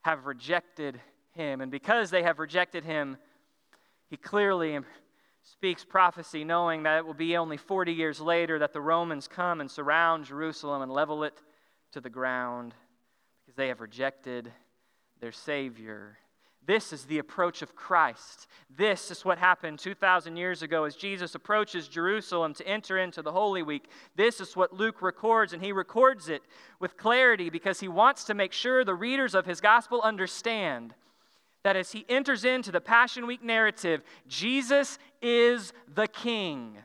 have 0.01 0.25
rejected 0.25 0.99
him. 1.33 1.61
And 1.61 1.71
because 1.71 2.09
they 2.09 2.23
have 2.23 2.39
rejected 2.39 2.83
him, 2.83 3.17
he 4.09 4.17
clearly 4.17 4.79
speaks 5.43 5.85
prophecy, 5.85 6.43
knowing 6.43 6.83
that 6.83 6.97
it 6.97 7.05
will 7.05 7.13
be 7.13 7.37
only 7.37 7.57
40 7.57 7.93
years 7.93 8.19
later 8.19 8.57
that 8.59 8.73
the 8.73 8.81
Romans 8.81 9.27
come 9.27 9.61
and 9.61 9.69
surround 9.69 10.25
Jerusalem 10.25 10.81
and 10.81 10.91
level 10.91 11.23
it 11.23 11.39
to 11.91 12.01
the 12.01 12.09
ground 12.09 12.73
because 13.45 13.55
they 13.55 13.67
have 13.67 13.81
rejected 13.81 14.51
their 15.19 15.31
Savior. 15.31 16.17
This 16.65 16.93
is 16.93 17.05
the 17.05 17.17
approach 17.17 17.63
of 17.63 17.75
Christ. 17.75 18.47
This 18.69 19.09
is 19.09 19.25
what 19.25 19.39
happened 19.39 19.79
2,000 19.79 20.37
years 20.37 20.61
ago 20.61 20.83
as 20.83 20.95
Jesus 20.95 21.33
approaches 21.33 21.87
Jerusalem 21.87 22.53
to 22.53 22.67
enter 22.67 22.99
into 22.99 23.23
the 23.23 23.31
Holy 23.31 23.63
Week. 23.63 23.89
This 24.15 24.39
is 24.39 24.55
what 24.55 24.73
Luke 24.73 25.01
records, 25.01 25.53
and 25.53 25.63
he 25.63 25.71
records 25.71 26.29
it 26.29 26.43
with 26.79 26.97
clarity 26.97 27.49
because 27.49 27.79
he 27.79 27.87
wants 27.87 28.25
to 28.25 28.35
make 28.35 28.53
sure 28.53 28.85
the 28.85 28.93
readers 28.93 29.33
of 29.33 29.47
his 29.47 29.59
gospel 29.59 30.01
understand 30.01 30.93
that 31.63 31.75
as 31.75 31.91
he 31.91 32.05
enters 32.07 32.45
into 32.45 32.71
the 32.71 32.81
Passion 32.81 33.25
Week 33.25 33.43
narrative, 33.43 34.03
Jesus 34.27 34.99
is 35.21 35.73
the 35.93 36.07
King. 36.07 36.77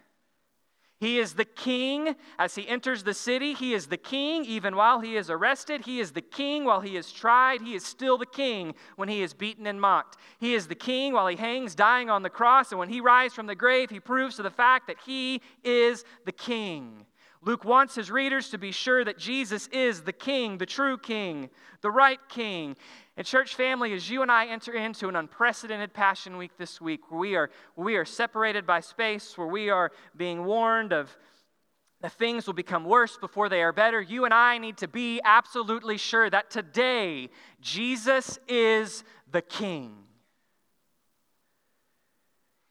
He 0.98 1.18
is 1.18 1.34
the 1.34 1.44
king 1.44 2.16
as 2.38 2.54
he 2.54 2.66
enters 2.66 3.02
the 3.02 3.12
city. 3.12 3.52
He 3.52 3.74
is 3.74 3.86
the 3.86 3.98
king 3.98 4.46
even 4.46 4.76
while 4.76 5.00
he 5.00 5.16
is 5.16 5.28
arrested. 5.28 5.84
He 5.84 6.00
is 6.00 6.12
the 6.12 6.22
king 6.22 6.64
while 6.64 6.80
he 6.80 6.96
is 6.96 7.12
tried. 7.12 7.60
He 7.60 7.74
is 7.74 7.84
still 7.84 8.16
the 8.16 8.24
king 8.24 8.74
when 8.96 9.10
he 9.10 9.22
is 9.22 9.34
beaten 9.34 9.66
and 9.66 9.78
mocked. 9.78 10.16
He 10.38 10.54
is 10.54 10.68
the 10.68 10.74
king 10.74 11.12
while 11.12 11.26
he 11.26 11.36
hangs 11.36 11.74
dying 11.74 12.08
on 12.08 12.22
the 12.22 12.30
cross. 12.30 12.72
And 12.72 12.78
when 12.78 12.88
he 12.88 13.02
rises 13.02 13.34
from 13.34 13.46
the 13.46 13.54
grave, 13.54 13.90
he 13.90 14.00
proves 14.00 14.36
to 14.36 14.42
the 14.42 14.50
fact 14.50 14.86
that 14.86 14.96
he 15.04 15.42
is 15.62 16.02
the 16.24 16.32
king. 16.32 17.04
Luke 17.46 17.64
wants 17.64 17.94
his 17.94 18.10
readers 18.10 18.48
to 18.50 18.58
be 18.58 18.72
sure 18.72 19.04
that 19.04 19.18
Jesus 19.18 19.68
is 19.68 20.02
the 20.02 20.12
king, 20.12 20.58
the 20.58 20.66
true 20.66 20.98
king, 20.98 21.48
the 21.80 21.92
right 21.92 22.18
king. 22.28 22.76
And, 23.16 23.24
church 23.24 23.54
family, 23.54 23.92
as 23.92 24.10
you 24.10 24.22
and 24.22 24.32
I 24.32 24.46
enter 24.46 24.72
into 24.72 25.08
an 25.08 25.14
unprecedented 25.14 25.94
Passion 25.94 26.38
Week 26.38 26.50
this 26.58 26.80
week, 26.80 27.08
where 27.08 27.20
we 27.20 27.36
are, 27.36 27.50
we 27.76 27.94
are 27.94 28.04
separated 28.04 28.66
by 28.66 28.80
space, 28.80 29.38
where 29.38 29.46
we 29.46 29.70
are 29.70 29.92
being 30.16 30.44
warned 30.44 30.92
of 30.92 31.16
that 32.00 32.12
things 32.12 32.48
will 32.48 32.54
become 32.54 32.84
worse 32.84 33.16
before 33.16 33.48
they 33.48 33.62
are 33.62 33.72
better, 33.72 34.02
you 34.02 34.24
and 34.24 34.34
I 34.34 34.58
need 34.58 34.78
to 34.78 34.88
be 34.88 35.20
absolutely 35.24 35.98
sure 35.98 36.28
that 36.28 36.50
today 36.50 37.30
Jesus 37.60 38.40
is 38.48 39.04
the 39.30 39.40
King. 39.40 39.94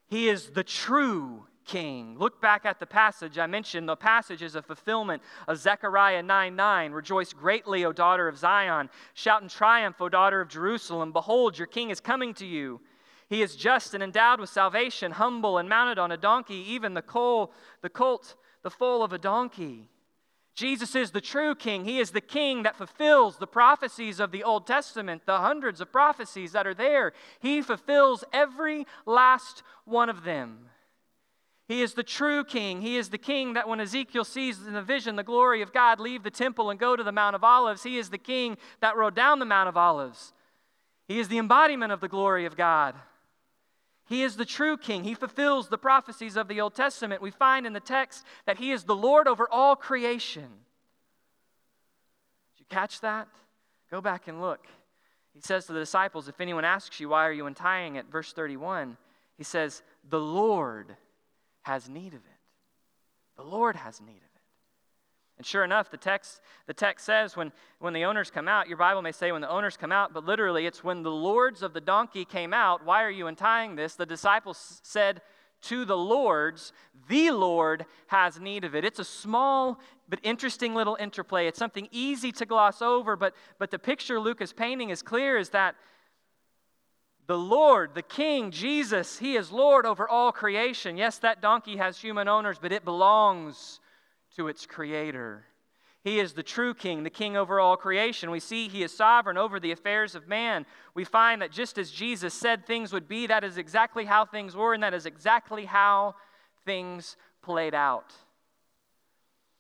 He 0.08 0.28
is 0.28 0.50
the 0.50 0.66
true 0.66 1.46
king. 1.66 2.18
Look 2.18 2.42
back 2.42 2.66
at 2.66 2.80
the 2.80 2.86
passage 2.86 3.38
I 3.38 3.48
mentioned. 3.48 3.90
The 3.90 3.96
passage 3.96 4.42
is 4.42 4.56
a 4.56 4.62
fulfillment 4.62 5.22
of 5.48 5.58
Zechariah 5.58 6.24
9 6.24 6.56
9. 6.56 6.92
Rejoice 6.92 7.34
greatly, 7.34 7.86
O 7.86 7.92
daughter 7.92 8.28
of 8.28 8.38
Zion. 8.38 8.90
Shout 9.14 9.42
in 9.42 9.50
triumph, 9.50 10.00
O 10.00 10.10
daughter 10.10 10.42
of 10.42 10.50
Jerusalem. 10.50 11.12
Behold, 11.12 11.58
your 11.58 11.68
king 11.68 11.90
is 11.90 12.00
coming 12.00 12.34
to 12.36 12.46
you. 12.46 12.82
He 13.28 13.42
is 13.42 13.56
just 13.56 13.94
and 13.94 14.04
endowed 14.04 14.40
with 14.40 14.50
salvation, 14.50 15.12
humble 15.12 15.58
and 15.58 15.68
mounted 15.68 15.98
on 15.98 16.12
a 16.12 16.18
donkey, 16.18 16.64
even 16.70 16.94
the 16.94 17.02
colt, 17.02 17.54
the 17.82 17.90
colt, 17.90 18.36
the 18.62 18.70
foal 18.70 19.04
of 19.04 19.14
a 19.14 19.18
donkey. 19.18 19.90
Jesus 20.56 20.96
is 20.96 21.12
the 21.12 21.22
true 21.22 21.54
king. 21.54 21.84
He 21.84 22.00
is 22.00 22.12
the 22.12 22.22
king 22.22 22.64
that 22.64 22.78
fulfills 22.78 23.38
the 23.38 23.48
prophecies 23.48 24.22
of 24.22 24.32
the 24.32 24.44
Old 24.44 24.66
Testament, 24.66 25.24
the 25.26 25.40
hundreds 25.40 25.82
of 25.82 25.92
prophecies 25.92 26.54
that 26.54 26.66
are 26.66 26.74
there. 26.74 27.12
He 27.42 27.62
fulfills 27.62 28.24
every 28.32 28.88
last 29.06 29.64
one 29.84 30.10
of 30.10 30.24
them. 30.24 30.70
He 31.68 31.82
is 31.82 31.94
the 31.94 32.04
true 32.04 32.44
king. 32.44 32.82
He 32.82 32.98
is 32.98 33.10
the 33.10 33.18
king 33.18 33.54
that 33.54 33.68
when 33.68 33.80
Ezekiel 33.80 34.24
sees 34.24 34.66
in 34.66 34.74
the 34.74 34.84
vision 34.84 35.16
the 35.16 35.24
glory 35.24 35.62
of 35.62 35.74
God 35.74 36.00
leave 36.00 36.22
the 36.22 36.30
temple 36.30 36.70
and 36.70 36.80
go 36.80 36.96
to 36.96 37.04
the 37.04 37.12
Mount 37.12 37.36
of 37.36 37.44
Olives, 37.44 37.84
he 37.84 37.98
is 37.98 38.10
the 38.10 38.20
king 38.20 38.58
that 38.82 38.96
rode 38.96 39.16
down 39.16 39.40
the 39.40 39.46
Mount 39.46 39.68
of 39.68 39.76
Olives. 39.76 40.34
He 41.08 41.20
is 41.20 41.28
the 41.28 41.40
embodiment 41.40 41.92
of 41.92 42.02
the 42.02 42.08
glory 42.08 42.46
of 42.46 42.56
God. 42.56 42.96
He 44.08 44.22
is 44.22 44.36
the 44.36 44.46
true 44.46 44.78
king. 44.78 45.04
He 45.04 45.16
fulfills 45.16 45.70
the 45.70 45.80
prophecies 45.80 46.38
of 46.38 46.48
the 46.48 46.62
Old 46.62 46.76
Testament. 46.76 47.22
We 47.22 47.32
find 47.32 47.66
in 47.66 47.74
the 47.74 47.80
text 47.80 48.24
that 48.46 48.58
he 48.58 48.72
is 48.72 48.84
the 48.84 48.96
Lord 48.96 49.28
over 49.28 49.48
all 49.50 49.76
creation. 49.76 50.44
Did 52.54 52.60
you 52.60 52.66
catch 52.70 53.02
that? 53.02 53.28
Go 53.90 54.02
back 54.02 54.28
and 54.28 54.40
look. 54.40 54.68
He 55.34 55.42
says 55.42 55.66
to 55.66 55.74
the 55.74 55.80
disciples, 55.80 56.28
If 56.28 56.40
anyone 56.40 56.66
asks 56.66 57.00
you, 57.00 57.10
why 57.10 57.26
are 57.28 57.32
you 57.32 57.48
untying 57.48 57.96
it? 57.96 58.06
Verse 58.12 58.32
31, 58.32 58.96
he 59.38 59.44
says, 59.44 59.82
The 60.08 60.20
Lord 60.20 60.96
has 61.66 61.90
need 61.90 62.14
of 62.14 62.20
it. 62.20 62.40
The 63.38 63.44
Lord 63.44 63.76
has 63.76 64.00
need 64.00 64.18
of 64.18 64.18
it. 64.18 64.42
And 65.38 65.46
sure 65.46 65.64
enough, 65.64 65.90
the 65.90 65.98
text, 65.98 66.40
the 66.68 66.76
text 66.76 67.06
says 67.06 67.36
when, 67.36 67.52
when 67.80 67.94
the 67.94 68.06
owners 68.06 68.30
come 68.30 68.48
out, 68.48 68.68
your 68.68 68.78
Bible 68.78 69.02
may 69.02 69.12
say 69.12 69.32
when 69.32 69.42
the 69.42 69.50
owners 69.50 69.76
come 69.76 69.92
out, 69.92 70.14
but 70.14 70.24
literally 70.24 70.68
it's 70.68 70.84
when 70.84 71.02
the 71.02 71.12
lords 71.12 71.64
of 71.64 71.74
the 71.74 71.82
donkey 71.82 72.24
came 72.24 72.54
out. 72.54 72.86
Why 72.86 73.04
are 73.04 73.10
you 73.10 73.26
untying 73.28 73.76
this? 73.76 73.96
The 73.96 74.06
disciples 74.06 74.80
said 74.84 75.22
to 75.64 75.86
the 75.86 75.98
lords, 75.98 76.72
the 77.10 77.32
Lord 77.32 77.86
has 78.08 78.40
need 78.40 78.64
of 78.64 78.76
it. 78.76 78.86
It's 78.86 79.00
a 79.00 79.04
small 79.04 79.80
but 80.08 80.20
interesting 80.22 80.76
little 80.76 80.96
interplay. 81.00 81.48
It's 81.48 81.58
something 81.58 81.90
easy 81.92 82.32
to 82.34 82.46
gloss 82.46 82.82
over, 82.82 83.16
but, 83.16 83.34
but 83.58 83.72
the 83.72 83.80
picture 83.80 84.20
Luke 84.20 84.40
is 84.40 84.54
painting 84.54 84.92
is 84.92 85.02
clear 85.02 85.38
is 85.38 85.50
that 85.50 85.76
the 87.28 87.38
Lord, 87.38 87.96
the 87.96 88.02
King, 88.02 88.52
Jesus, 88.52 89.18
He 89.18 89.36
is 89.36 89.52
Lord 89.52 89.86
over 89.86 90.08
all 90.08 90.32
creation. 90.32 90.98
Yes, 90.98 91.18
that 91.20 91.42
donkey 91.42 91.78
has 91.78 92.00
human 92.00 92.28
owners, 92.28 92.58
but 92.62 92.72
it 92.72 92.86
belongs 92.86 93.80
to 94.36 94.48
its 94.48 94.66
creator. 94.66 95.46
He 96.06 96.20
is 96.20 96.34
the 96.34 96.44
true 96.44 96.76
king, 96.76 97.02
the 97.02 97.10
king 97.10 97.36
over 97.36 97.60
all 97.60 97.76
creation. 97.76 98.30
We 98.30 98.40
see 98.40 98.68
he 98.68 98.84
is 98.84 98.96
sovereign 98.96 99.40
over 99.40 99.60
the 99.60 99.72
affairs 99.72 100.14
of 100.14 100.28
man. 100.28 100.68
We 100.94 101.04
find 101.04 101.42
that 101.42 101.52
just 101.52 101.80
as 101.80 101.90
Jesus 101.90 102.32
said 102.36 102.68
things 102.68 102.94
would 102.94 103.08
be, 103.08 103.26
that 103.26 103.44
is 103.44 103.58
exactly 103.58 104.06
how 104.06 104.24
things 104.24 104.56
were, 104.56 104.76
and 104.76 104.84
that 104.84 104.94
is 104.94 105.08
exactly 105.08 105.66
how 105.66 106.14
things 106.64 107.18
played 107.42 107.74
out. 107.74 108.14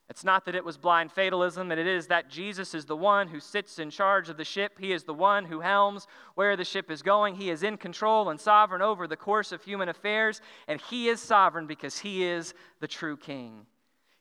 It's 0.09 0.23
not 0.23 0.45
that 0.45 0.55
it 0.55 0.63
was 0.63 0.77
blind 0.77 1.11
fatalism, 1.11 1.69
but 1.69 1.79
it 1.79 1.87
is 1.87 2.07
that 2.07 2.29
Jesus 2.29 2.75
is 2.75 2.85
the 2.85 2.95
one 2.95 3.27
who 3.27 3.39
sits 3.39 3.79
in 3.79 3.89
charge 3.89 4.29
of 4.29 4.37
the 4.37 4.45
ship. 4.45 4.77
He 4.79 4.91
is 4.91 5.03
the 5.03 5.15
one 5.15 5.45
who 5.45 5.61
helms 5.61 6.05
where 6.35 6.55
the 6.55 6.63
ship 6.63 6.91
is 6.91 7.01
going. 7.01 7.35
He 7.35 7.49
is 7.49 7.63
in 7.63 7.77
control 7.77 8.29
and 8.29 8.39
sovereign 8.39 8.83
over 8.83 9.07
the 9.07 9.17
course 9.17 9.51
of 9.51 9.63
human 9.63 9.89
affairs, 9.89 10.41
and 10.67 10.79
He 10.79 11.07
is 11.07 11.19
sovereign 11.19 11.65
because 11.65 11.97
He 11.97 12.23
is 12.23 12.53
the 12.81 12.87
true 12.87 13.17
King. 13.17 13.65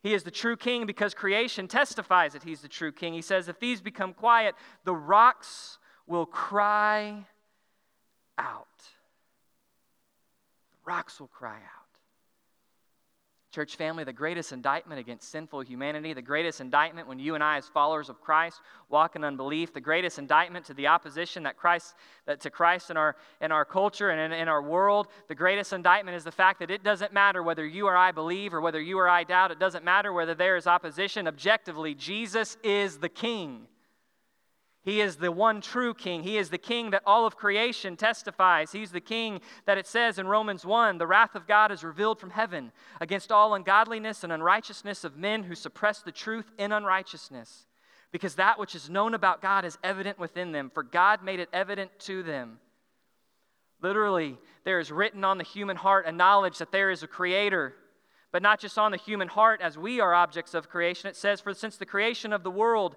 He 0.04 0.12
is 0.12 0.22
the 0.22 0.30
true 0.30 0.58
king 0.58 0.84
because 0.84 1.14
creation 1.14 1.66
testifies 1.66 2.34
that 2.34 2.42
he's 2.42 2.60
the 2.60 2.68
true 2.68 2.92
king. 2.92 3.14
He 3.14 3.22
says, 3.22 3.48
If 3.48 3.58
these 3.58 3.80
become 3.80 4.12
quiet, 4.12 4.54
the 4.84 4.94
rocks 4.94 5.78
will 6.06 6.26
cry 6.26 7.24
out. 8.36 8.66
The 10.72 10.76
rocks 10.84 11.18
will 11.18 11.28
cry 11.28 11.56
out. 11.56 11.83
Church 13.54 13.76
family, 13.76 14.02
the 14.02 14.12
greatest 14.12 14.50
indictment 14.50 14.98
against 14.98 15.30
sinful 15.30 15.60
humanity, 15.60 16.12
the 16.12 16.20
greatest 16.20 16.60
indictment 16.60 17.06
when 17.06 17.20
you 17.20 17.36
and 17.36 17.44
I, 17.44 17.56
as 17.58 17.68
followers 17.68 18.08
of 18.08 18.20
Christ, 18.20 18.60
walk 18.88 19.14
in 19.14 19.22
unbelief, 19.22 19.72
the 19.72 19.80
greatest 19.80 20.18
indictment 20.18 20.64
to 20.64 20.74
the 20.74 20.88
opposition 20.88 21.44
that 21.44 21.56
Christ, 21.56 21.94
that 22.26 22.40
to 22.40 22.50
Christ 22.50 22.90
in 22.90 22.96
our, 22.96 23.14
in 23.40 23.52
our 23.52 23.64
culture 23.64 24.10
and 24.10 24.20
in, 24.20 24.40
in 24.40 24.48
our 24.48 24.60
world, 24.60 25.06
the 25.28 25.36
greatest 25.36 25.72
indictment 25.72 26.16
is 26.16 26.24
the 26.24 26.32
fact 26.32 26.58
that 26.58 26.70
it 26.72 26.82
doesn't 26.82 27.12
matter 27.12 27.44
whether 27.44 27.64
you 27.64 27.86
or 27.86 27.96
I 27.96 28.10
believe 28.10 28.52
or 28.52 28.60
whether 28.60 28.80
you 28.80 28.98
or 28.98 29.08
I 29.08 29.22
doubt. 29.22 29.52
It 29.52 29.60
doesn't 29.60 29.84
matter 29.84 30.12
whether 30.12 30.34
there 30.34 30.56
is 30.56 30.66
opposition. 30.66 31.28
Objectively, 31.28 31.94
Jesus 31.94 32.56
is 32.64 32.98
the 32.98 33.08
King. 33.08 33.68
He 34.84 35.00
is 35.00 35.16
the 35.16 35.32
one 35.32 35.62
true 35.62 35.94
king. 35.94 36.22
He 36.22 36.36
is 36.36 36.50
the 36.50 36.58
king 36.58 36.90
that 36.90 37.02
all 37.06 37.26
of 37.26 37.36
creation 37.36 37.96
testifies. 37.96 38.72
He's 38.72 38.90
the 38.90 39.00
king 39.00 39.40
that 39.64 39.78
it 39.78 39.86
says 39.86 40.18
in 40.18 40.28
Romans 40.28 40.66
1 40.66 40.98
the 40.98 41.06
wrath 41.06 41.34
of 41.34 41.46
God 41.46 41.72
is 41.72 41.82
revealed 41.82 42.20
from 42.20 42.30
heaven 42.30 42.70
against 43.00 43.32
all 43.32 43.54
ungodliness 43.54 44.24
and 44.24 44.32
unrighteousness 44.32 45.02
of 45.02 45.16
men 45.16 45.44
who 45.44 45.54
suppress 45.54 46.02
the 46.02 46.12
truth 46.12 46.52
in 46.58 46.70
unrighteousness. 46.70 47.66
Because 48.12 48.34
that 48.34 48.58
which 48.58 48.74
is 48.74 48.90
known 48.90 49.14
about 49.14 49.40
God 49.40 49.64
is 49.64 49.78
evident 49.82 50.18
within 50.18 50.52
them, 50.52 50.70
for 50.72 50.82
God 50.82 51.24
made 51.24 51.40
it 51.40 51.48
evident 51.52 51.90
to 52.00 52.22
them. 52.22 52.58
Literally, 53.80 54.38
there 54.64 54.80
is 54.80 54.92
written 54.92 55.24
on 55.24 55.38
the 55.38 55.44
human 55.44 55.76
heart 55.76 56.06
a 56.06 56.12
knowledge 56.12 56.58
that 56.58 56.72
there 56.72 56.90
is 56.90 57.02
a 57.02 57.08
creator, 57.08 57.74
but 58.32 58.42
not 58.42 58.60
just 58.60 58.78
on 58.78 58.92
the 58.92 58.98
human 58.98 59.28
heart 59.28 59.62
as 59.62 59.78
we 59.78 59.98
are 60.00 60.14
objects 60.14 60.52
of 60.52 60.68
creation. 60.68 61.08
It 61.08 61.16
says, 61.16 61.40
For 61.40 61.54
since 61.54 61.76
the 61.76 61.86
creation 61.86 62.34
of 62.34 62.42
the 62.42 62.50
world, 62.50 62.96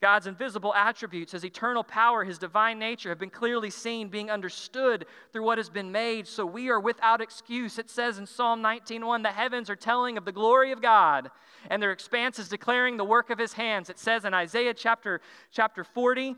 God's 0.00 0.28
invisible 0.28 0.72
attributes, 0.74 1.32
his 1.32 1.44
eternal 1.44 1.82
power, 1.82 2.22
his 2.22 2.38
divine 2.38 2.78
nature 2.78 3.08
have 3.08 3.18
been 3.18 3.30
clearly 3.30 3.70
seen, 3.70 4.08
being 4.08 4.30
understood 4.30 5.06
through 5.32 5.42
what 5.42 5.58
has 5.58 5.68
been 5.68 5.90
made, 5.90 6.28
so 6.28 6.46
we 6.46 6.68
are 6.68 6.78
without 6.78 7.20
excuse. 7.20 7.78
It 7.78 7.90
says 7.90 8.18
in 8.18 8.26
Psalm 8.26 8.62
19:1, 8.62 9.22
the 9.22 9.32
heavens 9.32 9.68
are 9.68 9.76
telling 9.76 10.16
of 10.16 10.24
the 10.24 10.30
glory 10.30 10.70
of 10.70 10.80
God, 10.80 11.32
and 11.68 11.82
their 11.82 11.90
expanse 11.90 12.38
is 12.38 12.48
declaring 12.48 12.96
the 12.96 13.04
work 13.04 13.28
of 13.30 13.38
his 13.38 13.54
hands. 13.54 13.90
It 13.90 13.98
says 13.98 14.24
in 14.24 14.34
Isaiah 14.34 14.74
chapter, 14.74 15.20
chapter 15.50 15.82
40 15.82 16.36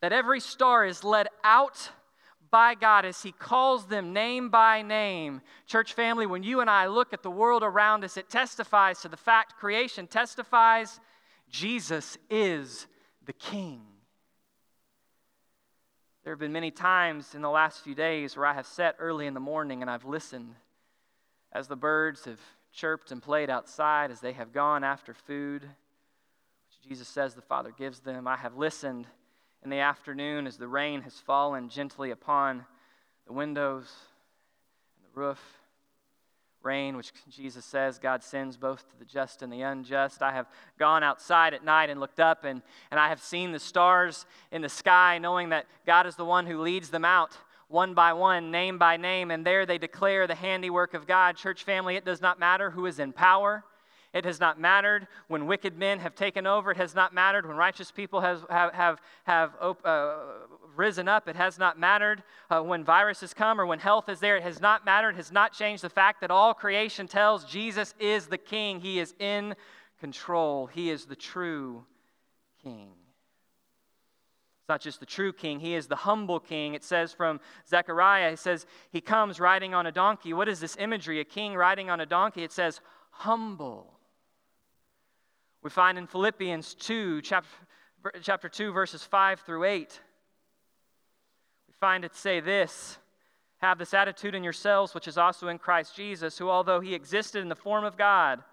that 0.00 0.12
every 0.12 0.40
star 0.40 0.84
is 0.84 1.04
led 1.04 1.28
out 1.44 1.90
by 2.50 2.74
God 2.74 3.04
as 3.04 3.22
He 3.22 3.32
calls 3.32 3.86
them 3.86 4.12
name 4.12 4.50
by 4.50 4.82
name. 4.82 5.40
Church 5.66 5.94
family, 5.94 6.26
when 6.26 6.42
you 6.42 6.60
and 6.60 6.70
I 6.70 6.86
look 6.86 7.12
at 7.12 7.22
the 7.22 7.30
world 7.30 7.62
around 7.62 8.04
us, 8.04 8.16
it 8.16 8.28
testifies 8.28 9.00
to 9.00 9.08
the 9.08 9.16
fact 9.16 9.56
creation 9.56 10.06
testifies 10.06 11.00
Jesus 11.48 12.18
is 12.28 12.86
the 13.24 13.32
King. 13.32 13.82
There 16.24 16.32
have 16.32 16.40
been 16.40 16.52
many 16.52 16.70
times 16.70 17.34
in 17.34 17.42
the 17.42 17.50
last 17.50 17.82
few 17.84 17.94
days 17.94 18.36
where 18.36 18.46
I 18.46 18.54
have 18.54 18.66
sat 18.66 18.96
early 18.98 19.26
in 19.26 19.34
the 19.34 19.40
morning 19.40 19.80
and 19.80 19.90
I've 19.90 20.04
listened 20.04 20.54
as 21.52 21.68
the 21.68 21.76
birds 21.76 22.24
have 22.24 22.40
chirped 22.72 23.12
and 23.12 23.22
played 23.22 23.48
outside, 23.48 24.10
as 24.10 24.20
they 24.20 24.32
have 24.32 24.52
gone 24.52 24.84
after 24.84 25.14
food, 25.14 25.62
which 25.62 26.88
Jesus 26.88 27.08
says 27.08 27.34
the 27.34 27.42
Father 27.42 27.72
gives 27.76 28.00
them. 28.00 28.26
I 28.26 28.36
have 28.36 28.56
listened 28.56 29.06
in 29.62 29.70
the 29.70 29.78
afternoon 29.78 30.46
as 30.46 30.58
the 30.58 30.68
rain 30.68 31.02
has 31.02 31.18
fallen 31.18 31.68
gently 31.68 32.10
upon 32.10 32.66
the 33.26 33.32
windows 33.32 33.90
and 34.96 35.06
the 35.06 35.20
roof 35.20 35.40
rain, 36.66 36.96
which 36.96 37.12
Jesus 37.30 37.64
says 37.64 37.98
God 37.98 38.22
sends 38.22 38.56
both 38.58 38.86
to 38.90 38.98
the 38.98 39.04
just 39.06 39.40
and 39.40 39.50
the 39.50 39.62
unjust. 39.62 40.20
I 40.20 40.32
have 40.32 40.46
gone 40.78 41.02
outside 41.02 41.54
at 41.54 41.64
night 41.64 41.88
and 41.88 41.98
looked 41.98 42.20
up, 42.20 42.44
and, 42.44 42.60
and 42.90 43.00
I 43.00 43.08
have 43.08 43.22
seen 43.22 43.52
the 43.52 43.58
stars 43.58 44.26
in 44.52 44.60
the 44.60 44.68
sky, 44.68 45.18
knowing 45.18 45.48
that 45.50 45.66
God 45.86 46.06
is 46.06 46.16
the 46.16 46.24
one 46.24 46.46
who 46.46 46.60
leads 46.60 46.90
them 46.90 47.04
out 47.04 47.38
one 47.68 47.94
by 47.94 48.12
one, 48.12 48.50
name 48.50 48.78
by 48.78 48.96
name, 48.96 49.30
and 49.30 49.44
there 49.44 49.66
they 49.66 49.78
declare 49.78 50.26
the 50.26 50.34
handiwork 50.34 50.94
of 50.94 51.06
God. 51.06 51.36
Church 51.36 51.64
family, 51.64 51.96
it 51.96 52.04
does 52.04 52.20
not 52.20 52.38
matter 52.38 52.70
who 52.70 52.86
is 52.86 52.98
in 52.98 53.12
power. 53.12 53.64
It 54.12 54.24
has 54.24 54.40
not 54.40 54.58
mattered 54.58 55.06
when 55.28 55.46
wicked 55.46 55.76
men 55.76 55.98
have 56.00 56.14
taken 56.14 56.46
over. 56.46 56.70
It 56.70 56.76
has 56.76 56.94
not 56.94 57.12
mattered 57.12 57.46
when 57.46 57.56
righteous 57.56 57.90
people 57.90 58.20
have, 58.20 58.46
have, 58.48 59.00
have, 59.24 59.52
uh, 59.60 60.16
risen 60.74 61.08
up. 61.08 61.28
It 61.28 61.36
has 61.36 61.58
not 61.58 61.78
mattered 61.78 62.22
uh, 62.50 62.62
when 62.62 62.84
viruses 62.84 63.34
come 63.34 63.60
or 63.60 63.66
when 63.66 63.78
health 63.78 64.08
is 64.08 64.20
there. 64.20 64.36
It 64.36 64.42
has 64.42 64.60
not 64.60 64.84
mattered. 64.84 65.10
It 65.10 65.16
has 65.16 65.32
not 65.32 65.52
changed 65.52 65.82
the 65.82 65.90
fact 65.90 66.20
that 66.20 66.30
all 66.30 66.54
creation 66.54 67.08
tells 67.08 67.44
Jesus 67.44 67.94
is 67.98 68.26
the 68.26 68.38
King. 68.38 68.80
He 68.80 68.98
is 68.98 69.14
in 69.18 69.54
control. 70.00 70.66
He 70.66 70.90
is 70.90 71.06
the 71.06 71.16
true 71.16 71.84
King. 72.62 72.90
It's 74.66 74.68
not 74.68 74.80
just 74.80 74.98
the 74.98 75.06
true 75.06 75.32
king, 75.32 75.60
he 75.60 75.76
is 75.76 75.86
the 75.86 75.94
humble 75.94 76.40
king. 76.40 76.74
It 76.74 76.82
says 76.82 77.12
from 77.12 77.38
Zechariah, 77.68 78.32
it 78.32 78.40
says, 78.40 78.66
He 78.90 79.00
comes 79.00 79.38
riding 79.38 79.74
on 79.74 79.86
a 79.86 79.92
donkey. 79.92 80.32
What 80.32 80.48
is 80.48 80.58
this 80.58 80.76
imagery? 80.80 81.20
A 81.20 81.24
king 81.24 81.54
riding 81.54 81.88
on 81.88 82.00
a 82.00 82.06
donkey. 82.06 82.42
It 82.42 82.50
says, 82.50 82.80
humble. 83.10 83.95
We 85.66 85.70
find 85.70 85.98
in 85.98 86.06
Philippians 86.06 86.74
2, 86.74 87.22
chapter, 87.22 87.48
chapter 88.22 88.48
2, 88.48 88.70
verses 88.70 89.02
5 89.02 89.40
through 89.40 89.64
8, 89.64 90.00
we 91.66 91.74
find 91.80 92.04
it 92.04 92.14
say 92.14 92.38
this 92.38 92.98
Have 93.56 93.76
this 93.76 93.92
attitude 93.92 94.36
in 94.36 94.44
yourselves, 94.44 94.94
which 94.94 95.08
is 95.08 95.18
also 95.18 95.48
in 95.48 95.58
Christ 95.58 95.96
Jesus, 95.96 96.38
who, 96.38 96.48
although 96.48 96.78
he 96.78 96.94
existed 96.94 97.42
in 97.42 97.48
the 97.48 97.56
form 97.56 97.84
of 97.84 97.98
God, 97.98 98.44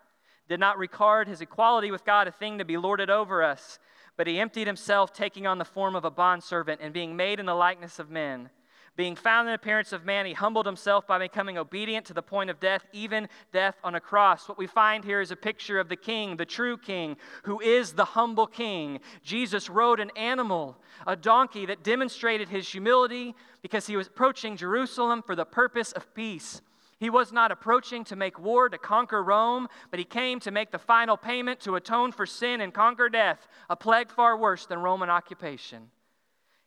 did 0.50 0.60
not 0.60 0.80
regard 0.80 1.28
his 1.28 1.40
equality 1.40 1.92
with 1.92 2.04
God 2.04 2.28
a 2.28 2.32
thing 2.32 2.58
to 2.58 2.66
be 2.66 2.78
lorded 2.78 3.12
over 3.12 3.44
us, 3.44 3.78
but 4.18 4.26
he 4.26 4.40
emptied 4.40 4.66
himself, 4.66 5.14
taking 5.14 5.46
on 5.46 5.60
the 5.60 5.66
form 5.66 5.96
of 5.96 6.06
a 6.06 6.10
bondservant 6.10 6.82
and 6.82 6.96
being 6.96 7.16
made 7.16 7.40
in 7.40 7.46
the 7.46 7.54
likeness 7.54 8.00
of 8.00 8.10
men. 8.10 8.50
Being 8.96 9.16
found 9.16 9.48
in 9.48 9.52
the 9.52 9.56
appearance 9.56 9.92
of 9.92 10.06
man, 10.06 10.28
he 10.28 10.34
humbled 10.34 10.68
himself 10.68 11.08
by 11.08 11.18
becoming 11.18 11.58
obedient 11.58 12.06
to 12.06 12.14
the 12.14 12.22
point 12.22 12.52
of 12.52 12.60
death, 12.60 12.86
even 12.94 13.28
death 13.52 13.76
on 13.84 13.96
a 13.96 14.00
cross. 14.00 14.48
What 14.48 14.60
we 14.60 14.68
find 14.68 15.04
here 15.04 15.20
is 15.20 15.32
a 15.32 15.36
picture 15.36 15.80
of 15.80 15.90
the 15.90 15.96
king, 15.96 16.38
the 16.38 16.46
true 16.46 16.78
king, 16.78 17.18
who 17.44 17.60
is 17.60 17.94
the 17.94 18.06
humble 18.06 18.46
king. 18.46 19.00
Jesus 19.24 19.68
rode 19.68 20.00
an 20.00 20.12
animal, 20.16 20.78
a 21.08 21.16
donkey, 21.16 21.66
that 21.66 21.84
demonstrated 21.84 22.50
his 22.50 22.70
humility 22.70 23.34
because 23.64 23.88
he 23.88 23.96
was 23.96 24.08
approaching 24.08 24.58
Jerusalem 24.58 25.24
for 25.24 25.36
the 25.36 25.46
purpose 25.46 25.92
of 25.94 26.14
peace. 26.14 26.62
He 27.00 27.10
was 27.10 27.34
not 27.34 27.52
approaching 27.52 28.04
to 28.06 28.16
make 28.16 28.40
war, 28.40 28.70
to 28.70 28.78
conquer 28.78 29.24
Rome, 29.24 29.68
but 29.90 30.00
he 30.00 30.06
came 30.06 30.40
to 30.42 30.52
make 30.52 30.70
the 30.70 30.78
final 30.78 31.18
payment 31.18 31.60
to 31.62 31.76
atone 31.76 32.12
for 32.12 32.28
sin 32.28 32.62
and 32.62 32.72
conquer 32.72 33.10
death, 33.10 33.48
a 33.72 33.76
plague 33.76 34.12
far 34.12 34.38
worse 34.38 34.68
than 34.68 34.80
Roman 34.80 35.10
occupation. 35.10 35.90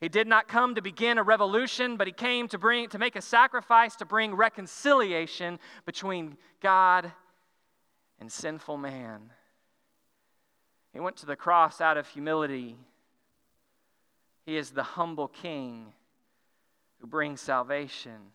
He 0.00 0.08
did 0.08 0.26
not 0.26 0.46
come 0.46 0.74
to 0.74 0.82
begin 0.82 1.16
a 1.16 1.22
revolution, 1.22 1.96
but 1.96 2.06
he 2.06 2.12
came 2.12 2.48
to 2.48 2.58
bring 2.58 2.88
to 2.90 2.98
make 2.98 3.16
a 3.16 3.22
sacrifice 3.22 3.96
to 3.96 4.04
bring 4.04 4.34
reconciliation 4.34 5.58
between 5.86 6.36
God 6.60 7.12
and 8.20 8.30
sinful 8.30 8.76
man. 8.76 9.30
He 10.92 11.00
went 11.00 11.16
to 11.18 11.26
the 11.26 11.36
cross 11.36 11.80
out 11.80 11.96
of 11.96 12.08
humility. 12.08 12.76
He 14.44 14.56
is 14.56 14.70
the 14.70 14.82
humble 14.82 15.28
king 15.28 15.92
who 17.00 17.06
brings 17.06 17.40
salvation. 17.40 18.32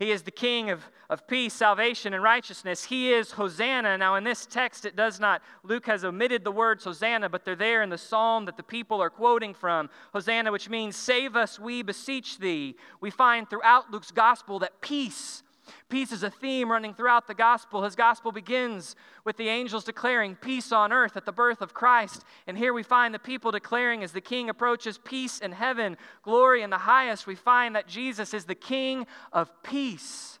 He 0.00 0.12
is 0.12 0.22
the 0.22 0.30
King 0.30 0.70
of, 0.70 0.82
of 1.10 1.28
peace, 1.28 1.52
salvation, 1.52 2.14
and 2.14 2.22
righteousness. 2.22 2.84
He 2.84 3.12
is 3.12 3.32
Hosanna. 3.32 3.98
Now, 3.98 4.14
in 4.14 4.24
this 4.24 4.46
text, 4.46 4.86
it 4.86 4.96
does 4.96 5.20
not, 5.20 5.42
Luke 5.62 5.84
has 5.84 6.06
omitted 6.06 6.42
the 6.42 6.50
words 6.50 6.84
Hosanna, 6.84 7.28
but 7.28 7.44
they're 7.44 7.54
there 7.54 7.82
in 7.82 7.90
the 7.90 7.98
psalm 7.98 8.46
that 8.46 8.56
the 8.56 8.62
people 8.62 9.02
are 9.02 9.10
quoting 9.10 9.52
from. 9.52 9.90
Hosanna, 10.14 10.50
which 10.52 10.70
means, 10.70 10.96
Save 10.96 11.36
us, 11.36 11.60
we 11.60 11.82
beseech 11.82 12.38
thee. 12.38 12.76
We 13.02 13.10
find 13.10 13.48
throughout 13.48 13.90
Luke's 13.90 14.10
gospel 14.10 14.58
that 14.60 14.80
peace, 14.80 15.42
Peace 15.90 16.12
is 16.12 16.22
a 16.22 16.30
theme 16.30 16.70
running 16.70 16.94
throughout 16.94 17.26
the 17.26 17.34
gospel. 17.34 17.82
His 17.82 17.96
gospel 17.96 18.30
begins 18.30 18.94
with 19.24 19.36
the 19.36 19.48
angels 19.48 19.82
declaring 19.82 20.36
peace 20.36 20.70
on 20.70 20.92
earth 20.92 21.16
at 21.16 21.26
the 21.26 21.32
birth 21.32 21.60
of 21.60 21.74
Christ. 21.74 22.24
And 22.46 22.56
here 22.56 22.72
we 22.72 22.84
find 22.84 23.12
the 23.12 23.18
people 23.18 23.50
declaring 23.50 24.04
as 24.04 24.12
the 24.12 24.20
king 24.20 24.48
approaches 24.48 24.98
peace 24.98 25.40
in 25.40 25.50
heaven, 25.50 25.96
glory 26.22 26.62
in 26.62 26.70
the 26.70 26.78
highest. 26.78 27.26
We 27.26 27.34
find 27.34 27.74
that 27.74 27.88
Jesus 27.88 28.32
is 28.32 28.44
the 28.44 28.54
king 28.54 29.04
of 29.32 29.50
peace. 29.64 30.38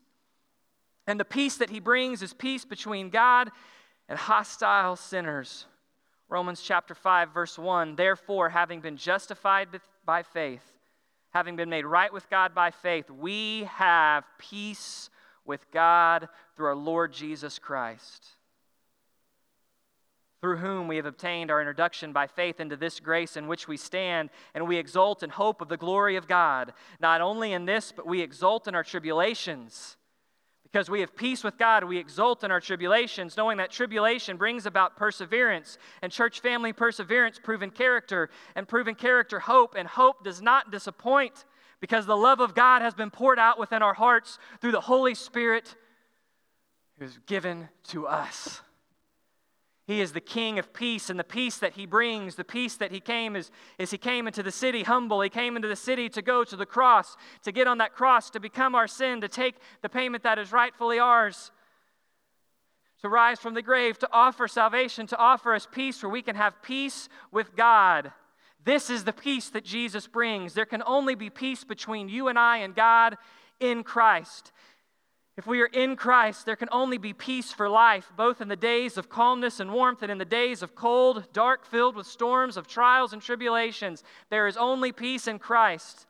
And 1.08 1.18
the 1.18 1.24
peace 1.24 1.56
that 1.56 1.70
he 1.70 1.80
brings 1.80 2.22
is 2.22 2.32
peace 2.32 2.64
between 2.64 3.10
God 3.10 3.50
and 4.08 4.16
hostile 4.16 4.94
sinners. 4.94 5.66
Romans 6.28 6.62
chapter 6.62 6.94
5, 6.94 7.34
verse 7.34 7.58
1 7.58 7.96
Therefore, 7.96 8.50
having 8.50 8.80
been 8.80 8.96
justified 8.96 9.68
by 10.06 10.22
faith, 10.22 10.62
having 11.30 11.56
been 11.56 11.68
made 11.68 11.84
right 11.84 12.12
with 12.12 12.30
God 12.30 12.54
by 12.54 12.70
faith, 12.70 13.10
we 13.10 13.64
have 13.64 14.22
peace 14.38 15.09
with 15.50 15.68
God 15.72 16.28
through 16.56 16.68
our 16.68 16.76
Lord 16.76 17.12
Jesus 17.12 17.58
Christ, 17.58 18.24
through 20.40 20.58
whom 20.58 20.86
we 20.86 20.94
have 20.94 21.06
obtained 21.06 21.50
our 21.50 21.60
introduction 21.60 22.12
by 22.12 22.28
faith 22.28 22.60
into 22.60 22.76
this 22.76 23.00
grace 23.00 23.36
in 23.36 23.48
which 23.48 23.66
we 23.66 23.76
stand, 23.76 24.30
and 24.54 24.68
we 24.68 24.76
exult 24.76 25.24
in 25.24 25.30
hope 25.30 25.60
of 25.60 25.68
the 25.68 25.76
glory 25.76 26.14
of 26.14 26.28
God. 26.28 26.72
Not 27.00 27.20
only 27.20 27.52
in 27.52 27.64
this, 27.64 27.90
but 27.90 28.06
we 28.06 28.20
exult 28.20 28.68
in 28.68 28.76
our 28.76 28.84
tribulations. 28.84 29.96
Because 30.62 30.88
we 30.88 31.00
have 31.00 31.16
peace 31.16 31.42
with 31.42 31.58
God, 31.58 31.82
we 31.82 31.98
exult 31.98 32.44
in 32.44 32.52
our 32.52 32.60
tribulations, 32.60 33.36
knowing 33.36 33.58
that 33.58 33.72
tribulation 33.72 34.36
brings 34.36 34.66
about 34.66 34.96
perseverance, 34.96 35.78
and 36.00 36.12
church 36.12 36.38
family 36.38 36.72
perseverance, 36.72 37.40
proven 37.42 37.70
character, 37.70 38.30
and 38.54 38.68
proven 38.68 38.94
character, 38.94 39.40
hope, 39.40 39.74
and 39.76 39.88
hope 39.88 40.22
does 40.22 40.40
not 40.40 40.70
disappoint 40.70 41.44
because 41.80 42.06
the 42.06 42.16
love 42.16 42.40
of 42.40 42.54
God 42.54 42.82
has 42.82 42.94
been 42.94 43.10
poured 43.10 43.38
out 43.38 43.58
within 43.58 43.82
our 43.82 43.94
hearts 43.94 44.38
through 44.60 44.72
the 44.72 44.80
Holy 44.80 45.14
Spirit 45.14 45.74
who 46.98 47.04
is 47.06 47.18
given 47.26 47.68
to 47.88 48.06
us. 48.06 48.60
He 49.86 50.00
is 50.00 50.12
the 50.12 50.20
King 50.20 50.60
of 50.60 50.72
peace, 50.72 51.10
and 51.10 51.18
the 51.18 51.24
peace 51.24 51.58
that 51.58 51.72
He 51.72 51.84
brings, 51.84 52.36
the 52.36 52.44
peace 52.44 52.76
that 52.76 52.92
He 52.92 53.00
came 53.00 53.34
is, 53.34 53.50
is 53.76 53.90
He 53.90 53.98
came 53.98 54.28
into 54.28 54.40
the 54.40 54.52
city 54.52 54.84
humble. 54.84 55.20
He 55.20 55.28
came 55.28 55.56
into 55.56 55.66
the 55.66 55.74
city 55.74 56.08
to 56.10 56.22
go 56.22 56.44
to 56.44 56.54
the 56.54 56.66
cross, 56.66 57.16
to 57.42 57.50
get 57.50 57.66
on 57.66 57.78
that 57.78 57.94
cross, 57.94 58.30
to 58.30 58.40
become 58.40 58.76
our 58.76 58.86
sin, 58.86 59.20
to 59.22 59.28
take 59.28 59.56
the 59.82 59.88
payment 59.88 60.22
that 60.22 60.38
is 60.38 60.52
rightfully 60.52 61.00
ours, 61.00 61.50
to 63.00 63.08
rise 63.08 63.40
from 63.40 63.54
the 63.54 63.62
grave, 63.62 63.98
to 63.98 64.08
offer 64.12 64.46
salvation, 64.46 65.08
to 65.08 65.16
offer 65.16 65.54
us 65.54 65.66
peace 65.68 66.00
where 66.02 66.12
we 66.12 66.22
can 66.22 66.36
have 66.36 66.62
peace 66.62 67.08
with 67.32 67.56
God. 67.56 68.12
This 68.64 68.90
is 68.90 69.04
the 69.04 69.12
peace 69.12 69.48
that 69.50 69.64
Jesus 69.64 70.06
brings. 70.06 70.54
There 70.54 70.66
can 70.66 70.82
only 70.86 71.14
be 71.14 71.30
peace 71.30 71.64
between 71.64 72.08
you 72.08 72.28
and 72.28 72.38
I 72.38 72.58
and 72.58 72.74
God 72.74 73.16
in 73.58 73.82
Christ. 73.82 74.52
If 75.36 75.46
we 75.46 75.62
are 75.62 75.70
in 75.72 75.96
Christ, 75.96 76.44
there 76.44 76.56
can 76.56 76.68
only 76.70 76.98
be 76.98 77.14
peace 77.14 77.50
for 77.52 77.68
life, 77.68 78.12
both 78.16 78.42
in 78.42 78.48
the 78.48 78.56
days 78.56 78.98
of 78.98 79.08
calmness 79.08 79.58
and 79.58 79.72
warmth 79.72 80.02
and 80.02 80.12
in 80.12 80.18
the 80.18 80.24
days 80.24 80.62
of 80.62 80.74
cold, 80.74 81.32
dark, 81.32 81.64
filled 81.64 81.96
with 81.96 82.06
storms 82.06 82.58
of 82.58 82.66
trials 82.66 83.14
and 83.14 83.22
tribulations. 83.22 84.04
There 84.28 84.46
is 84.46 84.58
only 84.58 84.92
peace 84.92 85.26
in 85.26 85.38
Christ. 85.38 86.06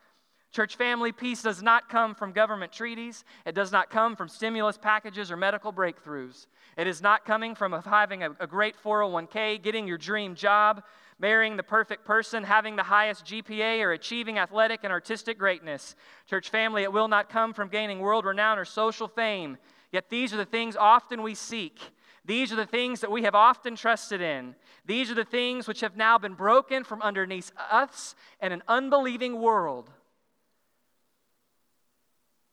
Church 0.52 0.74
family 0.74 1.12
peace 1.12 1.42
does 1.42 1.62
not 1.62 1.88
come 1.88 2.12
from 2.16 2.32
government 2.32 2.72
treaties. 2.72 3.24
It 3.46 3.54
does 3.54 3.70
not 3.70 3.88
come 3.88 4.16
from 4.16 4.28
stimulus 4.28 4.76
packages 4.76 5.30
or 5.30 5.36
medical 5.36 5.72
breakthroughs. 5.72 6.48
It 6.76 6.88
is 6.88 7.00
not 7.00 7.24
coming 7.24 7.54
from 7.54 7.72
having 7.84 8.24
a, 8.24 8.30
great 8.48 8.74
401k, 8.82 9.62
getting 9.62 9.86
your 9.86 9.98
dream 9.98 10.34
job 10.34 10.82
marrying 11.20 11.56
the 11.56 11.62
perfect 11.62 12.04
person, 12.04 12.42
having 12.42 12.76
the 12.76 12.83
highest 12.83 13.26
GPA, 13.26 13.83
or 13.83 13.92
achieving 13.92 14.38
athletic 14.38 14.80
and 14.83 14.92
artistic 14.92 15.38
greatness. 15.38 15.94
Church 16.28 16.48
family, 16.48 16.83
it 16.83 16.92
will 16.92 17.09
not 17.09 17.28
come 17.28 17.52
from 17.52 17.68
gaining 17.68 18.00
world 18.00 18.24
renown 18.24 18.59
or 18.59 18.64
social 18.64 19.06
fame. 19.06 19.59
Yet 19.92 20.09
these 20.09 20.33
are 20.33 20.38
the 20.38 20.44
things 20.44 20.76
often 20.76 21.22
we 21.22 21.35
seek. 21.35 21.78
These 22.24 22.52
are 22.52 22.56
the 22.56 22.66
things 22.66 23.00
that 23.00 23.11
we 23.11 23.22
have 23.22 23.35
often 23.35 23.76
trusted 23.76 24.20
in. 24.20 24.54
These 24.87 25.11
are 25.11 25.14
the 25.14 25.24
things 25.24 25.68
which 25.68 25.80
have 25.80 25.96
now 25.96 26.16
been 26.18 26.35
broken 26.35 26.85
from 26.85 27.02
underneath 27.02 27.52
us 27.70 28.14
and 28.40 28.52
an 28.52 28.62
unbelieving 28.68 29.40
world. 29.40 29.90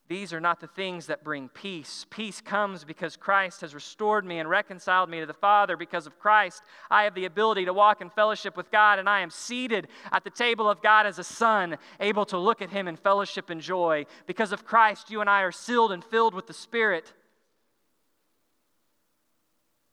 These 0.10 0.32
are 0.32 0.40
not 0.40 0.62
the 0.62 0.68
things 0.68 1.08
that 1.08 1.24
bring 1.24 1.50
peace. 1.50 2.06
Peace 2.10 2.40
comes 2.40 2.86
because 2.86 3.18
Christ 3.18 3.60
has 3.60 3.76
restored 3.76 4.24
me 4.24 4.40
and 4.40 4.50
reconciled 4.50 5.10
me 5.10 5.20
to 5.20 5.26
the 5.26 5.34
Father. 5.34 5.76
Because 5.76 6.08
of 6.08 6.18
Christ, 6.18 6.64
I 6.90 7.04
have 7.04 7.14
the 7.14 7.26
ability 7.26 7.66
to 7.66 7.74
walk 7.74 8.00
in 8.00 8.10
fellowship 8.10 8.56
with 8.56 8.72
God, 8.72 9.00
and 9.00 9.10
I 9.10 9.20
am 9.20 9.30
seated 9.30 9.90
at 10.14 10.24
the 10.24 10.30
table 10.30 10.70
of 10.70 10.82
God 10.82 11.06
as 11.06 11.20
a 11.20 11.26
son, 11.26 11.78
able 12.00 12.26
to 12.28 12.38
look 12.38 12.62
at 12.62 12.70
Him 12.70 12.88
in 12.88 12.96
fellowship 12.96 13.50
and 13.50 13.60
joy. 13.60 14.06
Because 14.28 14.54
of 14.54 14.66
Christ, 14.66 15.12
you 15.12 15.20
and 15.20 15.30
I 15.30 15.42
are 15.42 15.52
sealed 15.52 15.92
and 15.92 16.04
filled 16.04 16.34
with 16.34 16.48
the 16.48 16.54
Spirit 16.54 17.12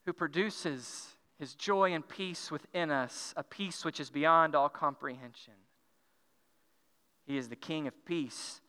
who 0.06 0.12
produces 0.12 1.08
His 1.40 1.54
joy 1.54 1.92
and 1.92 2.08
peace 2.08 2.52
within 2.52 2.92
us, 2.92 3.34
a 3.36 3.42
peace 3.42 3.84
which 3.84 3.98
is 3.98 4.10
beyond 4.10 4.54
all 4.54 4.68
comprehension. 4.68 5.54
He 7.26 7.36
is 7.36 7.48
the 7.48 7.56
King 7.56 7.88
of 7.88 8.04
peace. 8.04 8.60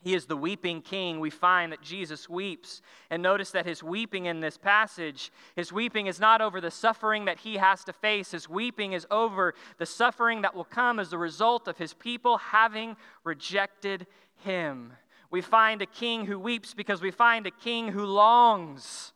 He 0.00 0.14
is 0.14 0.26
the 0.26 0.36
weeping 0.36 0.80
king. 0.80 1.18
We 1.18 1.30
find 1.30 1.72
that 1.72 1.82
Jesus 1.82 2.28
weeps. 2.28 2.82
And 3.10 3.22
notice 3.22 3.50
that 3.50 3.66
his 3.66 3.82
weeping 3.82 4.26
in 4.26 4.40
this 4.40 4.56
passage, 4.56 5.32
his 5.56 5.72
weeping 5.72 6.06
is 6.06 6.20
not 6.20 6.40
over 6.40 6.60
the 6.60 6.70
suffering 6.70 7.24
that 7.24 7.40
he 7.40 7.56
has 7.56 7.82
to 7.84 7.92
face. 7.92 8.30
His 8.30 8.48
weeping 8.48 8.92
is 8.92 9.06
over 9.10 9.54
the 9.78 9.86
suffering 9.86 10.42
that 10.42 10.54
will 10.54 10.64
come 10.64 11.00
as 11.00 11.12
a 11.12 11.18
result 11.18 11.66
of 11.66 11.78
his 11.78 11.94
people 11.94 12.38
having 12.38 12.96
rejected 13.24 14.06
him. 14.36 14.92
We 15.30 15.40
find 15.40 15.82
a 15.82 15.86
king 15.86 16.26
who 16.26 16.38
weeps 16.38 16.74
because 16.74 17.02
we 17.02 17.10
find 17.10 17.46
a 17.46 17.50
king 17.50 17.88
who 17.88 18.04
longs 18.04 19.12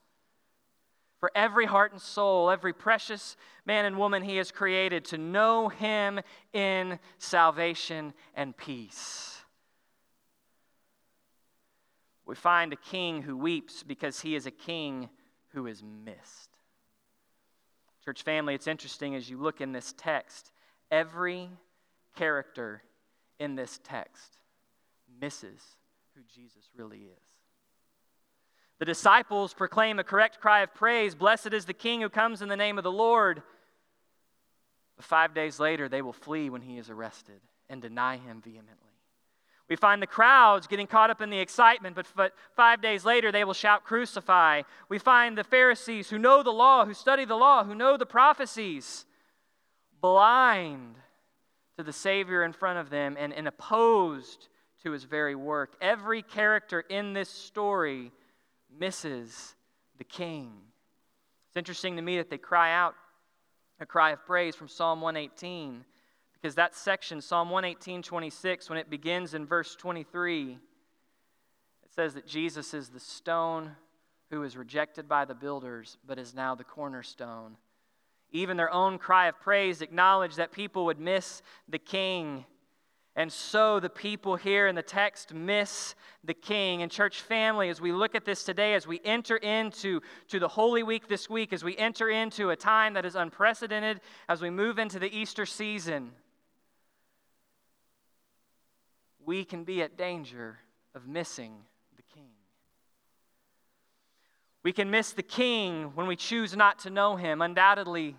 for 1.20 1.30
every 1.36 1.66
heart 1.66 1.92
and 1.92 2.02
soul, 2.02 2.50
every 2.50 2.72
precious 2.72 3.36
man 3.64 3.84
and 3.84 3.96
woman 3.96 4.24
he 4.24 4.36
has 4.38 4.50
created 4.50 5.04
to 5.04 5.16
know 5.16 5.68
him 5.68 6.20
in 6.52 6.98
salvation 7.18 8.12
and 8.34 8.56
peace 8.56 9.31
we 12.26 12.34
find 12.34 12.72
a 12.72 12.76
king 12.76 13.22
who 13.22 13.36
weeps 13.36 13.82
because 13.82 14.20
he 14.20 14.34
is 14.34 14.46
a 14.46 14.50
king 14.50 15.08
who 15.48 15.66
is 15.66 15.82
missed. 15.82 16.50
Church 18.04 18.22
family, 18.22 18.54
it's 18.54 18.66
interesting 18.66 19.14
as 19.14 19.28
you 19.28 19.38
look 19.38 19.60
in 19.60 19.72
this 19.72 19.94
text, 19.96 20.50
every 20.90 21.48
character 22.16 22.82
in 23.38 23.54
this 23.54 23.80
text 23.84 24.38
misses 25.20 25.60
who 26.14 26.22
Jesus 26.34 26.68
really 26.76 26.98
is. 26.98 27.22
The 28.78 28.86
disciples 28.86 29.54
proclaim 29.54 29.98
a 29.98 30.04
correct 30.04 30.40
cry 30.40 30.62
of 30.62 30.74
praise 30.74 31.14
Blessed 31.14 31.52
is 31.52 31.66
the 31.66 31.72
King 31.72 32.00
who 32.00 32.08
comes 32.08 32.42
in 32.42 32.48
the 32.48 32.56
name 32.56 32.78
of 32.78 32.84
the 32.84 32.90
Lord. 32.90 33.42
But 34.96 35.04
five 35.04 35.34
days 35.34 35.60
later, 35.60 35.88
they 35.88 36.02
will 36.02 36.12
flee 36.12 36.50
when 36.50 36.62
he 36.62 36.78
is 36.78 36.90
arrested 36.90 37.40
and 37.70 37.80
deny 37.80 38.16
him 38.16 38.40
vehemently. 38.42 38.91
We 39.72 39.76
find 39.76 40.02
the 40.02 40.06
crowds 40.06 40.66
getting 40.66 40.86
caught 40.86 41.08
up 41.08 41.22
in 41.22 41.30
the 41.30 41.38
excitement, 41.38 41.96
but 42.14 42.34
five 42.54 42.82
days 42.82 43.06
later 43.06 43.32
they 43.32 43.42
will 43.42 43.54
shout, 43.54 43.84
Crucify. 43.84 44.64
We 44.90 44.98
find 44.98 45.38
the 45.38 45.44
Pharisees 45.44 46.10
who 46.10 46.18
know 46.18 46.42
the 46.42 46.50
law, 46.50 46.84
who 46.84 46.92
study 46.92 47.24
the 47.24 47.36
law, 47.36 47.64
who 47.64 47.74
know 47.74 47.96
the 47.96 48.04
prophecies, 48.04 49.06
blind 49.98 50.96
to 51.78 51.82
the 51.82 51.92
Savior 51.92 52.44
in 52.44 52.52
front 52.52 52.80
of 52.80 52.90
them 52.90 53.16
and, 53.18 53.32
and 53.32 53.48
opposed 53.48 54.48
to 54.82 54.90
his 54.90 55.04
very 55.04 55.34
work. 55.34 55.72
Every 55.80 56.20
character 56.20 56.80
in 56.80 57.14
this 57.14 57.30
story 57.30 58.12
misses 58.78 59.54
the 59.96 60.04
king. 60.04 60.52
It's 61.48 61.56
interesting 61.56 61.96
to 61.96 62.02
me 62.02 62.18
that 62.18 62.28
they 62.28 62.36
cry 62.36 62.74
out 62.74 62.94
a 63.80 63.86
cry 63.86 64.10
of 64.10 64.22
praise 64.26 64.54
from 64.54 64.68
Psalm 64.68 65.00
118 65.00 65.86
because 66.42 66.56
that 66.56 66.74
section, 66.74 67.20
Psalm 67.20 67.50
118, 67.50 68.02
26, 68.02 68.68
when 68.68 68.76
it 68.76 68.90
begins 68.90 69.32
in 69.32 69.46
verse 69.46 69.76
23, 69.76 70.50
it 71.84 71.94
says 71.94 72.14
that 72.14 72.26
Jesus 72.26 72.74
is 72.74 72.88
the 72.88 72.98
stone 72.98 73.76
who 74.28 74.40
was 74.40 74.56
rejected 74.56 75.08
by 75.08 75.24
the 75.24 75.36
builders, 75.36 75.98
but 76.04 76.18
is 76.18 76.34
now 76.34 76.56
the 76.56 76.64
cornerstone. 76.64 77.56
Even 78.32 78.56
their 78.56 78.72
own 78.72 78.98
cry 78.98 79.28
of 79.28 79.38
praise 79.38 79.82
acknowledged 79.82 80.38
that 80.38 80.50
people 80.50 80.86
would 80.86 80.98
miss 80.98 81.42
the 81.68 81.78
king. 81.78 82.44
And 83.14 83.30
so 83.30 83.78
the 83.78 83.90
people 83.90 84.34
here 84.34 84.66
in 84.66 84.74
the 84.74 84.82
text 84.82 85.32
miss 85.32 85.94
the 86.24 86.34
king. 86.34 86.82
And 86.82 86.90
church 86.90 87.20
family, 87.20 87.68
as 87.68 87.80
we 87.80 87.92
look 87.92 88.16
at 88.16 88.24
this 88.24 88.42
today, 88.42 88.74
as 88.74 88.84
we 88.84 89.00
enter 89.04 89.36
into 89.36 90.00
to 90.28 90.40
the 90.40 90.48
Holy 90.48 90.82
Week 90.82 91.06
this 91.06 91.30
week, 91.30 91.52
as 91.52 91.62
we 91.62 91.76
enter 91.76 92.08
into 92.08 92.50
a 92.50 92.56
time 92.56 92.94
that 92.94 93.04
is 93.04 93.14
unprecedented, 93.14 94.00
as 94.28 94.40
we 94.40 94.50
move 94.50 94.80
into 94.80 94.98
the 94.98 95.14
Easter 95.14 95.46
season, 95.46 96.10
we 99.26 99.44
can 99.44 99.64
be 99.64 99.82
at 99.82 99.96
danger 99.96 100.58
of 100.94 101.06
missing 101.06 101.54
the 101.96 102.02
king. 102.14 102.30
We 104.62 104.72
can 104.72 104.90
miss 104.90 105.12
the 105.12 105.22
king 105.22 105.92
when 105.94 106.06
we 106.06 106.16
choose 106.16 106.56
not 106.56 106.78
to 106.80 106.90
know 106.90 107.16
him. 107.16 107.42
Undoubtedly, 107.42 108.16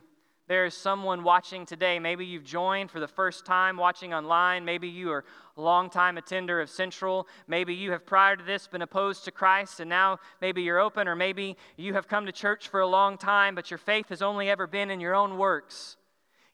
there 0.47 0.65
is 0.65 0.73
someone 0.73 1.23
watching 1.23 1.65
today. 1.65 1.99
Maybe 1.99 2.25
you've 2.25 2.43
joined 2.43 2.91
for 2.91 2.99
the 2.99 3.07
first 3.07 3.45
time 3.45 3.77
watching 3.77 4.13
online. 4.13 4.65
Maybe 4.65 4.89
you 4.89 5.09
are 5.11 5.23
a 5.55 5.61
long-time 5.61 6.17
attender 6.17 6.59
of 6.59 6.69
Central. 6.69 7.27
Maybe 7.47 7.73
you 7.73 7.91
have 7.91 8.05
prior 8.05 8.35
to 8.35 8.43
this 8.43 8.67
been 8.67 8.81
opposed 8.81 9.23
to 9.23 9.31
Christ 9.31 9.79
and 9.79 9.89
now 9.89 10.19
maybe 10.41 10.61
you're 10.61 10.79
open, 10.79 11.07
or 11.07 11.15
maybe 11.15 11.55
you 11.77 11.93
have 11.93 12.09
come 12.09 12.25
to 12.25 12.33
church 12.33 12.67
for 12.67 12.81
a 12.81 12.87
long 12.87 13.17
time, 13.17 13.55
but 13.55 13.71
your 13.71 13.77
faith 13.77 14.09
has 14.09 14.21
only 14.21 14.49
ever 14.49 14.67
been 14.67 14.91
in 14.91 14.99
your 14.99 15.15
own 15.15 15.37
works. 15.37 15.95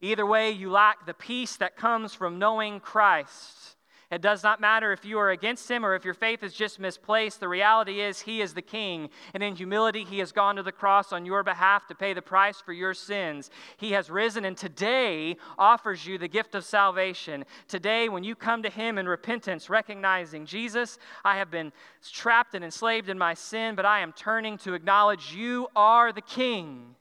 Either 0.02 0.26
way, 0.26 0.52
you 0.52 0.70
lack 0.70 1.06
the 1.06 1.14
peace 1.14 1.58
that 1.58 1.76
comes 1.76 2.14
from 2.14 2.38
knowing 2.38 2.80
Christ. 2.80 3.76
It 4.12 4.24
does 4.24 4.42
not 4.42 4.60
matter 4.60 4.92
if 4.92 5.06
you 5.06 5.20
are 5.20 5.30
against 5.30 5.70
him 5.70 5.86
or 5.86 5.94
if 5.94 6.04
your 6.04 6.16
faith 6.16 6.42
is 6.42 6.54
just 6.54 6.80
misplaced. 6.80 7.40
The 7.40 7.48
reality 7.48 8.02
is, 8.02 8.22
he 8.22 8.42
is 8.42 8.56
the 8.56 8.62
king. 8.62 9.10
And 9.36 9.44
in 9.44 9.56
humility, 9.56 10.04
he 10.04 10.18
has 10.18 10.32
gone 10.32 10.56
to 10.56 10.64
the 10.64 10.72
cross 10.72 11.14
on 11.14 11.28
your 11.28 11.44
behalf 11.44 11.86
to 11.88 11.96
pay 11.96 12.14
the 12.14 12.22
price 12.22 12.60
for 12.60 12.74
your 12.74 12.96
sins. 12.96 13.52
He 13.78 13.92
has 13.92 14.10
risen 14.10 14.46
and 14.46 14.58
today 14.58 15.38
offers 15.60 16.08
you 16.08 16.18
the 16.18 16.28
gift 16.28 16.56
of 16.56 16.66
salvation. 16.66 17.46
Today, 17.68 18.10
when 18.10 18.24
you 18.24 18.34
come 18.34 18.64
to 18.64 18.70
him 18.70 18.98
in 18.98 19.08
repentance, 19.08 19.70
recognizing, 19.70 20.48
Jesus, 20.48 20.98
I 21.24 21.38
have 21.38 21.52
been 21.52 21.72
trapped 22.12 22.56
and 22.56 22.66
enslaved 22.66 23.10
in 23.10 23.18
my 23.18 23.36
sin, 23.36 23.76
but 23.76 23.86
I 23.86 24.00
am 24.00 24.14
turning 24.14 24.58
to 24.60 24.74
acknowledge 24.74 25.36
you 25.36 25.68
are 25.76 26.12
the 26.12 26.22
king. 26.22 26.96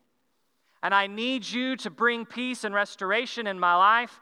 And 0.82 0.94
I 0.94 1.06
need 1.06 1.48
you 1.48 1.74
to 1.76 1.90
bring 1.90 2.26
peace 2.26 2.64
and 2.64 2.74
restoration 2.74 3.46
in 3.46 3.58
my 3.58 3.74
life. 3.74 4.20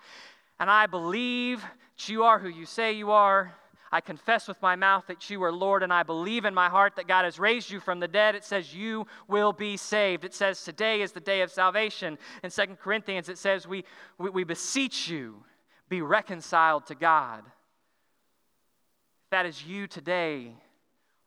And 0.61 0.71
I 0.71 0.87
believe 0.87 1.65
that 1.97 2.09
you 2.09 2.25
are 2.25 2.39
who 2.39 2.49
you 2.49 2.67
say 2.67 2.93
you 2.93 3.11
are. 3.11 3.55
I 3.91 4.01
confess 4.01 4.49
with 4.49 4.61
my 4.61 4.77
mouth 4.77 5.05
that 5.07 5.31
you 5.31 5.43
are 5.45 5.53
Lord, 5.53 5.83
and 5.83 5.93
I 5.93 6.03
believe 6.03 6.45
in 6.45 6.53
my 6.53 6.69
heart 6.69 6.97
that 6.97 7.07
God 7.07 7.25
has 7.25 7.39
raised 7.39 7.71
you 7.71 7.81
from 7.81 8.01
the 8.01 8.09
dead. 8.09 8.35
It 8.35 8.45
says 8.45 8.75
you 8.75 9.07
will 9.29 9.53
be 9.53 9.77
saved. 9.77 10.25
It 10.25 10.35
says 10.35 10.63
today 10.63 11.01
is 11.03 11.13
the 11.13 11.21
day 11.21 11.41
of 11.41 11.51
salvation. 11.51 12.19
In 12.43 12.51
Second 12.51 12.79
Corinthians, 12.79 13.29
it 13.29 13.39
says 13.39 13.67
we, 13.67 13.85
we, 14.19 14.29
we 14.31 14.45
beseech 14.45 15.09
you, 15.09 15.45
be 15.89 16.03
reconciled 16.03 16.87
to 16.87 16.95
God. 16.95 17.45
If 17.47 19.31
that 19.31 19.47
is 19.47 19.65
you 19.65 19.87
today, 19.87 20.53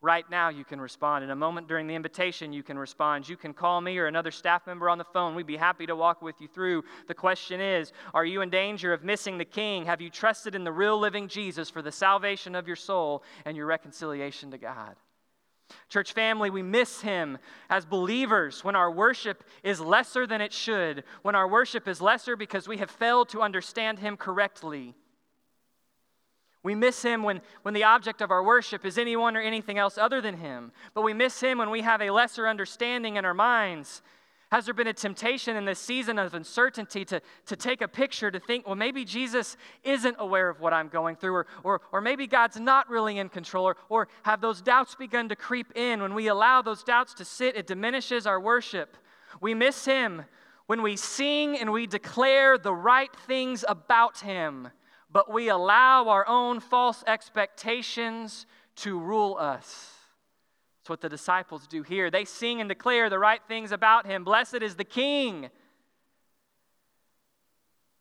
Right 0.01 0.29
now, 0.29 0.47
you 0.47 0.63
can 0.63 0.79
respond. 0.79 1.25
In 1.25 1.29
a 1.29 1.35
moment 1.35 1.67
during 1.67 1.85
the 1.85 1.93
invitation, 1.93 2.53
you 2.53 2.63
can 2.63 2.79
respond. 2.79 3.27
You 3.27 3.35
can 3.35 3.53
call 3.53 3.81
me 3.81 3.97
or 3.97 4.07
another 4.07 4.31
staff 4.31 4.65
member 4.65 4.89
on 4.89 4.97
the 4.97 5.03
phone. 5.03 5.35
We'd 5.35 5.45
be 5.45 5.57
happy 5.57 5.85
to 5.87 5.95
walk 5.95 6.21
with 6.21 6.39
you 6.39 6.47
through. 6.47 6.85
The 7.07 7.13
question 7.13 7.59
is 7.59 7.91
Are 8.13 8.23
you 8.23 8.41
in 8.41 8.49
danger 8.49 8.93
of 8.93 9.03
missing 9.03 9.37
the 9.37 9.43
King? 9.43 9.85
Have 9.85 9.99
you 9.99 10.09
trusted 10.09 10.55
in 10.55 10.63
the 10.63 10.71
real 10.71 10.97
living 10.97 11.27
Jesus 11.27 11.69
for 11.69 11.81
the 11.81 11.91
salvation 11.91 12.55
of 12.55 12.65
your 12.65 12.77
soul 12.77 13.23
and 13.43 13.57
your 13.57 13.65
reconciliation 13.65 14.51
to 14.51 14.57
God? 14.57 14.95
Church 15.89 16.13
family, 16.13 16.49
we 16.49 16.63
miss 16.63 17.01
him 17.01 17.37
as 17.69 17.85
believers 17.85 18.63
when 18.63 18.75
our 18.75 18.89
worship 18.89 19.43
is 19.63 19.81
lesser 19.81 20.25
than 20.25 20.39
it 20.39 20.53
should, 20.53 21.03
when 21.23 21.35
our 21.35 21.47
worship 21.47 21.87
is 21.89 22.01
lesser 22.01 22.37
because 22.37 22.67
we 22.69 22.77
have 22.77 22.89
failed 22.89 23.29
to 23.29 23.41
understand 23.41 23.99
him 23.99 24.15
correctly. 24.15 24.95
We 26.61 26.75
miss 26.75 27.01
him 27.01 27.23
when, 27.23 27.41
when 27.61 27.73
the 27.73 27.85
object 27.85 28.21
of 28.21 28.31
our 28.31 28.43
worship 28.43 28.85
is 28.85 28.97
anyone 28.97 29.37
or 29.37 29.41
anything 29.41 29.77
else 29.77 29.97
other 29.97 30.19
than 30.19 30.37
him. 30.37 30.71
But 30.93 31.03
we 31.03 31.13
miss 31.13 31.39
him 31.39 31.57
when 31.57 31.69
we 31.69 31.81
have 31.81 32.01
a 32.01 32.09
lesser 32.09 32.47
understanding 32.47 33.15
in 33.15 33.23
our 33.23 33.33
minds. 33.33 34.01
Has 34.51 34.65
there 34.65 34.73
been 34.73 34.87
a 34.87 34.93
temptation 34.93 35.55
in 35.55 35.65
this 35.65 35.79
season 35.79 36.17
of 36.17 36.33
uncertainty 36.33 37.05
to, 37.05 37.21
to 37.45 37.55
take 37.55 37.81
a 37.81 37.87
picture 37.87 38.31
to 38.31 38.39
think, 38.39 38.65
well, 38.65 38.75
maybe 38.75 39.05
Jesus 39.05 39.55
isn't 39.83 40.15
aware 40.17 40.49
of 40.49 40.59
what 40.59 40.73
I'm 40.73 40.89
going 40.89 41.15
through, 41.15 41.35
or, 41.35 41.47
or, 41.63 41.81
or 41.91 42.01
maybe 42.01 42.25
God's 42.25 42.59
not 42.59 42.89
really 42.89 43.19
in 43.19 43.29
control, 43.29 43.65
or, 43.65 43.77
or 43.89 44.07
have 44.23 44.41
those 44.41 44.61
doubts 44.61 44.95
begun 44.95 45.29
to 45.29 45.35
creep 45.35 45.77
in? 45.77 46.01
When 46.01 46.15
we 46.15 46.27
allow 46.27 46.63
those 46.63 46.83
doubts 46.83 47.13
to 47.15 47.25
sit, 47.25 47.55
it 47.55 47.67
diminishes 47.67 48.25
our 48.25 48.39
worship. 48.39 48.97
We 49.39 49.53
miss 49.53 49.85
Him 49.85 50.23
when 50.65 50.81
we 50.81 50.95
sing 50.95 51.55
and 51.57 51.71
we 51.71 51.85
declare 51.85 52.57
the 52.57 52.73
right 52.73 53.15
things 53.27 53.63
about 53.67 54.19
Him 54.19 54.69
but 55.11 55.31
we 55.31 55.49
allow 55.49 56.07
our 56.07 56.27
own 56.27 56.59
false 56.59 57.03
expectations 57.07 58.45
to 58.77 58.99
rule 58.99 59.35
us. 59.39 59.93
That's 60.79 60.89
what 60.89 61.01
the 61.01 61.09
disciples 61.09 61.67
do 61.67 61.83
here. 61.83 62.09
They 62.11 62.25
sing 62.25 62.61
and 62.61 62.69
declare 62.69 63.09
the 63.09 63.19
right 63.19 63.41
things 63.47 63.71
about 63.71 64.05
him. 64.05 64.23
Blessed 64.23 64.61
is 64.61 64.75
the 64.75 64.83
King. 64.83 65.49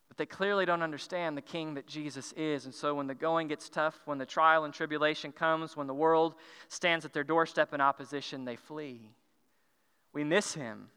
But 0.08 0.16
they 0.16 0.26
clearly 0.26 0.66
don't 0.66 0.82
understand 0.82 1.36
the 1.36 1.42
King 1.42 1.74
that 1.74 1.86
Jesus 1.86 2.32
is. 2.36 2.66
And 2.66 2.74
so 2.74 2.94
when 2.94 3.06
the 3.06 3.14
going 3.14 3.48
gets 3.48 3.68
tough, 3.68 3.98
when 4.04 4.18
the 4.18 4.26
trial 4.26 4.64
and 4.64 4.72
tribulation 4.72 5.32
comes, 5.32 5.76
when 5.76 5.86
the 5.86 5.94
world 5.94 6.34
stands 6.68 7.04
at 7.04 7.12
their 7.12 7.24
doorstep 7.24 7.74
in 7.74 7.80
opposition, 7.80 8.44
they 8.44 8.56
flee. 8.56 9.10
We 10.12 10.24
miss 10.24 10.54
him 10.54 10.88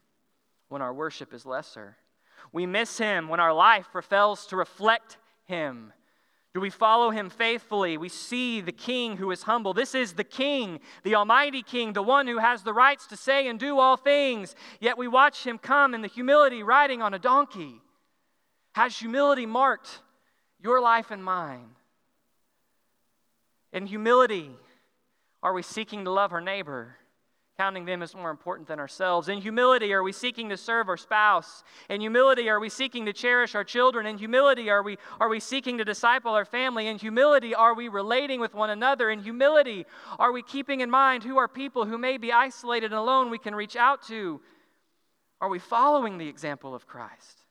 when 0.68 0.82
our 0.82 0.94
worship 0.94 1.34
is 1.34 1.44
lesser. 1.44 1.96
We 2.52 2.66
miss 2.66 2.98
him 2.98 3.28
when 3.28 3.40
our 3.40 3.52
life 3.52 3.88
fails 4.08 4.46
to 4.46 4.56
reflect 4.56 5.18
him. 5.44 5.92
Do 6.54 6.60
we 6.60 6.68
follow 6.68 7.10
him 7.10 7.30
faithfully? 7.30 7.96
We 7.96 8.10
see 8.10 8.60
the 8.60 8.72
king 8.72 9.16
who 9.16 9.30
is 9.30 9.44
humble. 9.44 9.72
This 9.72 9.94
is 9.94 10.12
the 10.12 10.24
king, 10.24 10.80
the 11.02 11.14
almighty 11.14 11.62
king, 11.62 11.94
the 11.94 12.02
one 12.02 12.26
who 12.26 12.38
has 12.38 12.62
the 12.62 12.74
rights 12.74 13.06
to 13.06 13.16
say 13.16 13.48
and 13.48 13.58
do 13.58 13.78
all 13.78 13.96
things. 13.96 14.54
Yet 14.78 14.98
we 14.98 15.08
watch 15.08 15.46
him 15.46 15.56
come 15.56 15.94
in 15.94 16.02
the 16.02 16.08
humility 16.08 16.62
riding 16.62 17.00
on 17.00 17.14
a 17.14 17.18
donkey. 17.18 17.80
Has 18.72 18.98
humility 18.98 19.46
marked 19.46 20.00
your 20.60 20.80
life 20.80 21.10
and 21.10 21.24
mine? 21.24 21.70
In 23.72 23.86
humility, 23.86 24.50
are 25.42 25.54
we 25.54 25.62
seeking 25.62 26.04
to 26.04 26.10
love 26.10 26.32
our 26.32 26.42
neighbor? 26.42 26.96
Counting 27.62 27.84
them 27.84 28.02
as 28.02 28.12
more 28.12 28.30
important 28.30 28.66
than 28.66 28.80
ourselves? 28.80 29.28
In 29.28 29.40
humility, 29.40 29.92
are 29.92 30.02
we 30.02 30.10
seeking 30.10 30.48
to 30.48 30.56
serve 30.56 30.88
our 30.88 30.96
spouse? 30.96 31.62
In 31.88 32.00
humility, 32.00 32.48
are 32.48 32.58
we 32.58 32.68
seeking 32.68 33.06
to 33.06 33.12
cherish 33.12 33.54
our 33.54 33.62
children? 33.62 34.04
In 34.04 34.18
humility, 34.18 34.68
are 34.68 34.82
we, 34.82 34.98
are 35.20 35.28
we 35.28 35.38
seeking 35.38 35.78
to 35.78 35.84
disciple 35.84 36.32
our 36.32 36.44
family? 36.44 36.88
In 36.88 36.98
humility, 36.98 37.54
are 37.54 37.72
we 37.72 37.86
relating 37.86 38.40
with 38.40 38.52
one 38.52 38.70
another? 38.70 39.10
In 39.10 39.20
humility, 39.20 39.86
are 40.18 40.32
we 40.32 40.42
keeping 40.42 40.80
in 40.80 40.90
mind 40.90 41.22
who 41.22 41.38
are 41.38 41.46
people 41.46 41.86
who 41.86 41.98
may 41.98 42.18
be 42.18 42.32
isolated 42.32 42.86
and 42.86 42.98
alone 42.98 43.30
we 43.30 43.38
can 43.38 43.54
reach 43.54 43.76
out 43.76 44.02
to? 44.08 44.40
Are 45.40 45.48
we 45.48 45.60
following 45.60 46.18
the 46.18 46.28
example 46.28 46.74
of 46.74 46.88
Christ? 46.88 47.42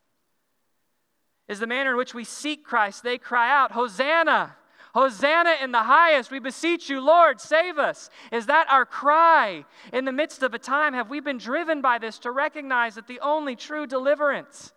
Is 1.48 1.60
the 1.60 1.68
manner 1.68 1.92
in 1.92 1.98
which 1.98 2.14
we 2.14 2.26
seek 2.26 2.66
Christ, 2.66 3.02
they 3.02 3.18
cry 3.18 3.50
out, 3.50 3.72
Hosanna! 3.72 4.58
Hosanna 4.94 5.56
in 5.62 5.72
the 5.72 5.84
highest. 5.84 6.32
We 6.32 6.40
beseech 6.40 6.90
you, 6.90 7.00
Lord, 7.00 7.40
save 7.40 7.78
us. 7.78 8.10
Is 8.32 8.48
that 8.48 8.68
our 8.70 8.86
cry? 8.86 9.66
In 9.94 10.06
the 10.06 10.12
midst 10.12 10.44
of 10.44 10.54
a 10.54 10.60
time, 10.60 10.94
have 10.94 11.10
we 11.10 11.20
been 11.20 11.38
driven 11.38 11.82
by 11.82 11.98
this 11.98 12.20
to 12.20 12.32
recognize 12.32 12.96
that 12.96 13.08
the 13.08 13.20
only 13.22 13.56
true 13.56 13.88
deliverance 13.88 14.74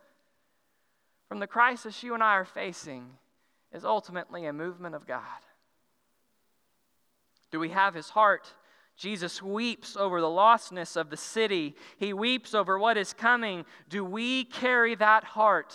from 1.28 1.40
the 1.40 1.46
crisis 1.46 2.02
you 2.02 2.14
and 2.14 2.22
I 2.22 2.34
are 2.34 2.44
facing 2.44 3.10
is 3.72 3.84
ultimately 3.84 4.46
a 4.46 4.52
movement 4.52 4.94
of 4.94 5.06
God? 5.06 5.20
Do 7.50 7.58
we 7.58 7.70
have 7.70 7.94
his 7.94 8.10
heart? 8.10 8.46
Jesus 8.96 9.42
weeps 9.42 9.96
over 9.96 10.20
the 10.20 10.26
lostness 10.26 10.96
of 10.96 11.10
the 11.10 11.16
city. 11.16 11.74
He 11.96 12.12
weeps 12.12 12.54
over 12.54 12.78
what 12.78 12.96
is 12.96 13.12
coming. 13.12 13.64
Do 13.88 14.04
we 14.04 14.44
carry 14.44 14.94
that 14.96 15.24
heart? 15.24 15.74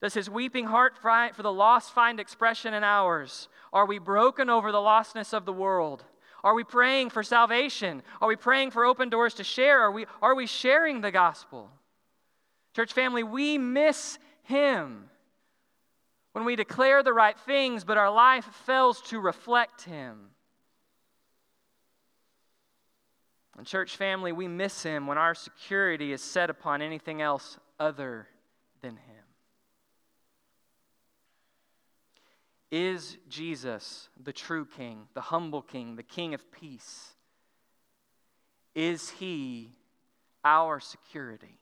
Does 0.00 0.14
his 0.14 0.30
weeping 0.30 0.66
heart 0.66 0.96
for 0.96 1.42
the 1.42 1.52
lost 1.52 1.92
find 1.92 2.20
expression 2.20 2.72
in 2.72 2.84
ours? 2.84 3.48
Are 3.72 3.86
we 3.86 3.98
broken 3.98 4.48
over 4.48 4.70
the 4.70 4.78
lostness 4.78 5.32
of 5.32 5.44
the 5.44 5.52
world? 5.52 6.04
Are 6.44 6.54
we 6.54 6.62
praying 6.62 7.10
for 7.10 7.24
salvation? 7.24 8.02
Are 8.20 8.28
we 8.28 8.36
praying 8.36 8.70
for 8.70 8.84
open 8.84 9.08
doors 9.08 9.34
to 9.34 9.44
share? 9.44 9.80
Are 9.80 9.90
we, 9.90 10.06
are 10.22 10.36
we 10.36 10.46
sharing 10.46 11.00
the 11.00 11.10
gospel? 11.10 11.70
Church 12.76 12.92
family, 12.92 13.24
we 13.24 13.58
miss 13.58 14.18
him 14.44 15.10
when 16.32 16.44
we 16.44 16.54
declare 16.54 17.02
the 17.02 17.12
right 17.12 17.36
things, 17.40 17.82
but 17.82 17.96
our 17.96 18.10
life 18.10 18.44
fails 18.66 19.00
to 19.02 19.18
reflect 19.18 19.82
him. 19.82 20.28
And, 23.56 23.66
church 23.66 23.96
family, 23.96 24.30
we 24.30 24.46
miss 24.46 24.84
him 24.84 25.08
when 25.08 25.18
our 25.18 25.34
security 25.34 26.12
is 26.12 26.22
set 26.22 26.48
upon 26.48 26.80
anything 26.80 27.20
else 27.20 27.58
other 27.80 28.28
than 28.80 28.92
him. 28.92 29.17
Is 32.70 33.16
Jesus 33.28 34.08
the 34.22 34.32
true 34.32 34.66
king, 34.66 35.08
the 35.14 35.20
humble 35.20 35.62
king, 35.62 35.96
the 35.96 36.02
king 36.02 36.34
of 36.34 36.52
peace? 36.52 37.14
Is 38.74 39.10
he 39.10 39.72
our 40.44 40.78
security? 40.78 41.58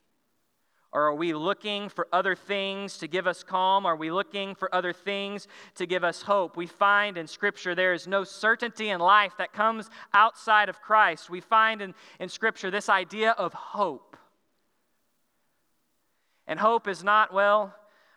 Or 0.93 1.09
are 1.09 1.15
we 1.15 1.35
looking 1.35 1.89
for 1.89 2.09
other 2.13 2.35
things 2.35 2.99
to 2.99 3.07
give 3.07 3.27
us 3.27 3.43
calm? 3.43 3.85
Are 3.85 3.97
we 3.97 4.11
looking 4.11 4.55
for 4.55 4.75
other 4.75 4.93
things 4.93 5.47
to 5.75 5.87
give 5.87 6.03
us 6.03 6.23
hope? 6.23 6.57
We 6.57 6.67
find 6.67 7.19
in 7.19 7.27
Scripture 7.27 7.75
there 7.75 7.93
is 7.93 8.07
no 8.07 8.25
certainty 8.25 8.89
in 8.89 8.99
life 8.99 9.35
that 9.39 9.53
comes 9.53 9.91
outside 10.15 10.69
of 10.69 10.81
Christ. 10.81 11.29
We 11.29 11.41
find 11.41 11.83
in, 11.83 11.95
in 12.19 12.29
Scripture 12.29 12.71
this 12.71 12.89
idea 12.89 13.33
of 13.33 13.53
hope. 13.53 14.17
And 16.47 16.59
hope 16.59 16.89
is 16.89 17.05
not, 17.05 17.33
well, 17.33 17.75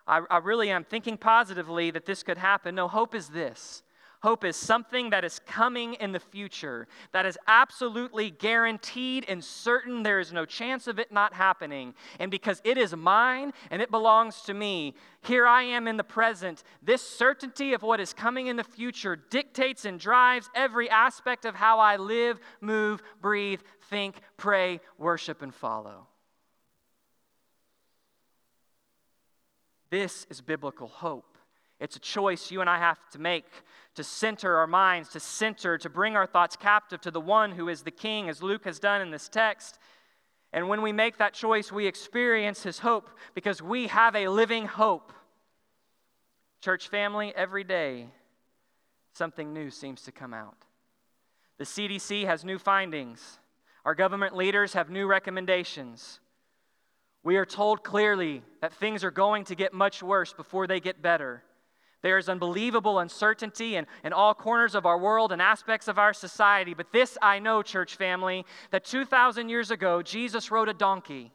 I, 0.09 0.21
I 0.29 0.37
really 0.39 0.69
am 0.71 0.83
thinking 0.83 1.17
positively 1.17 1.91
that 1.91 2.05
this 2.05 2.23
could 2.23 2.37
happen. 2.37 2.75
No, 2.75 2.87
hope 2.87 3.15
is 3.15 3.29
this 3.29 3.83
Hope 4.21 4.43
is 4.43 4.57
something 4.57 5.11
that 5.11 5.23
is 5.23 5.39
coming 5.45 5.93
in 5.93 6.11
the 6.11 6.19
future, 6.19 6.89
that 7.13 7.25
is 7.25 7.37
absolutely 7.47 8.31
guaranteed 8.31 9.25
and 9.29 9.41
certain. 9.41 10.03
There 10.03 10.19
is 10.19 10.33
no 10.33 10.45
chance 10.45 10.87
of 10.87 10.99
it 10.99 11.09
not 11.09 11.33
happening. 11.33 11.93
And 12.19 12.29
because 12.29 12.61
it 12.65 12.77
is 12.77 12.93
mine 12.93 13.53
and 13.71 13.81
it 13.81 13.91
belongs 13.91 14.41
to 14.41 14.53
me, 14.53 14.93
here 15.21 15.47
I 15.47 15.63
am 15.63 15.87
in 15.87 15.95
the 15.95 16.03
present. 16.03 16.63
This 16.83 17.01
certainty 17.01 17.71
of 17.71 17.81
what 17.81 18.01
is 18.01 18.11
coming 18.11 18.47
in 18.47 18.57
the 18.57 18.63
future 18.63 19.15
dictates 19.15 19.85
and 19.85 19.97
drives 19.97 20.49
every 20.53 20.89
aspect 20.89 21.45
of 21.45 21.55
how 21.55 21.79
I 21.79 21.95
live, 21.95 22.41
move, 22.59 23.01
breathe, 23.21 23.61
think, 23.89 24.19
pray, 24.35 24.81
worship, 24.97 25.41
and 25.41 25.55
follow. 25.55 26.08
This 29.89 30.27
is 30.29 30.41
biblical 30.41 30.87
hope. 30.87 31.37
It's 31.79 31.95
a 31.95 31.99
choice 31.99 32.51
you 32.51 32.61
and 32.61 32.69
I 32.69 32.77
have 32.77 32.97
to 33.11 33.19
make 33.19 33.45
to 33.95 34.03
center 34.03 34.57
our 34.57 34.67
minds, 34.67 35.09
to 35.09 35.19
center, 35.19 35.77
to 35.77 35.89
bring 35.89 36.15
our 36.15 36.27
thoughts 36.27 36.55
captive 36.55 37.01
to 37.01 37.11
the 37.11 37.21
one 37.21 37.51
who 37.51 37.69
is 37.69 37.83
the 37.83 37.91
King, 37.91 38.29
as 38.29 38.43
Luke 38.43 38.65
has 38.65 38.79
done 38.79 39.01
in 39.01 39.11
this 39.11 39.29
text. 39.29 39.79
And 40.51 40.67
when 40.67 40.81
we 40.81 40.91
make 40.91 41.17
that 41.17 41.33
choice, 41.33 41.71
we 41.71 41.87
experience 41.87 42.63
his 42.63 42.79
hope 42.79 43.09
because 43.33 43.61
we 43.61 43.87
have 43.87 44.15
a 44.15 44.27
living 44.27 44.65
hope. 44.65 45.13
Church 46.61 46.89
family, 46.89 47.33
every 47.35 47.63
day, 47.63 48.07
something 49.13 49.53
new 49.53 49.69
seems 49.69 50.01
to 50.03 50.11
come 50.11 50.33
out. 50.33 50.57
The 51.57 51.65
CDC 51.65 52.25
has 52.25 52.43
new 52.43 52.57
findings, 52.57 53.39
our 53.85 53.95
government 53.95 54.35
leaders 54.35 54.73
have 54.73 54.89
new 54.89 55.07
recommendations. 55.07 56.19
We 57.23 57.37
are 57.37 57.45
told 57.45 57.83
clearly 57.83 58.41
that 58.61 58.73
things 58.73 59.03
are 59.03 59.11
going 59.11 59.45
to 59.45 59.55
get 59.55 59.73
much 59.73 60.01
worse 60.01 60.33
before 60.33 60.67
they 60.67 60.79
get 60.79 61.01
better. 61.01 61.43
There 62.01 62.17
is 62.17 62.29
unbelievable 62.29 62.99
uncertainty 62.99 63.75
in, 63.75 63.85
in 64.05 64.13
all 64.13 64.33
corners 64.33 64.73
of 64.73 64.85
our 64.85 64.97
world 64.97 65.33
and 65.33 65.41
aspects 65.41 65.89
of 65.89 65.99
our 65.99 66.13
society. 66.13 66.73
But 66.73 66.93
this 66.93 67.17
I 67.21 67.39
know, 67.39 67.61
church 67.61 67.95
family, 67.95 68.45
that 68.71 68.85
2,000 68.85 69.49
years 69.49 69.69
ago, 69.69 70.01
Jesus 70.01 70.49
rode 70.49 70.69
a 70.69 70.73
donkey, 70.73 71.33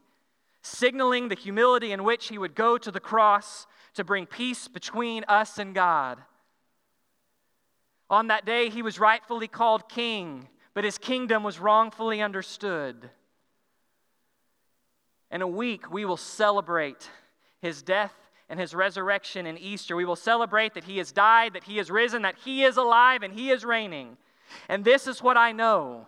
signaling 0.62 1.28
the 1.28 1.34
humility 1.34 1.92
in 1.92 2.02
which 2.02 2.28
he 2.28 2.38
would 2.38 2.54
go 2.54 2.78
to 2.78 2.90
the 2.90 3.00
cross 3.00 3.66
to 3.94 4.04
bring 4.04 4.24
peace 4.24 4.68
between 4.68 5.24
us 5.28 5.58
and 5.58 5.74
God. 5.74 6.22
On 8.08 8.28
that 8.28 8.46
day, 8.46 8.70
he 8.70 8.80
was 8.80 8.98
rightfully 8.98 9.48
called 9.48 9.88
king, 9.88 10.48
but 10.72 10.84
his 10.84 10.96
kingdom 10.96 11.42
was 11.42 11.58
wrongfully 11.58 12.22
understood. 12.22 13.10
In 15.34 15.42
a 15.42 15.48
week, 15.48 15.92
we 15.92 16.04
will 16.04 16.16
celebrate 16.16 17.10
his 17.60 17.82
death 17.82 18.14
and 18.48 18.60
his 18.60 18.72
resurrection 18.72 19.46
in 19.46 19.58
Easter. 19.58 19.96
We 19.96 20.04
will 20.04 20.14
celebrate 20.14 20.74
that 20.74 20.84
he 20.84 20.98
has 20.98 21.10
died, 21.10 21.54
that 21.54 21.64
he 21.64 21.78
has 21.78 21.90
risen, 21.90 22.22
that 22.22 22.36
he 22.44 22.62
is 22.62 22.76
alive, 22.76 23.24
and 23.24 23.34
he 23.34 23.50
is 23.50 23.64
reigning. 23.64 24.16
And 24.68 24.84
this 24.84 25.08
is 25.08 25.20
what 25.20 25.36
I 25.36 25.50
know 25.50 26.06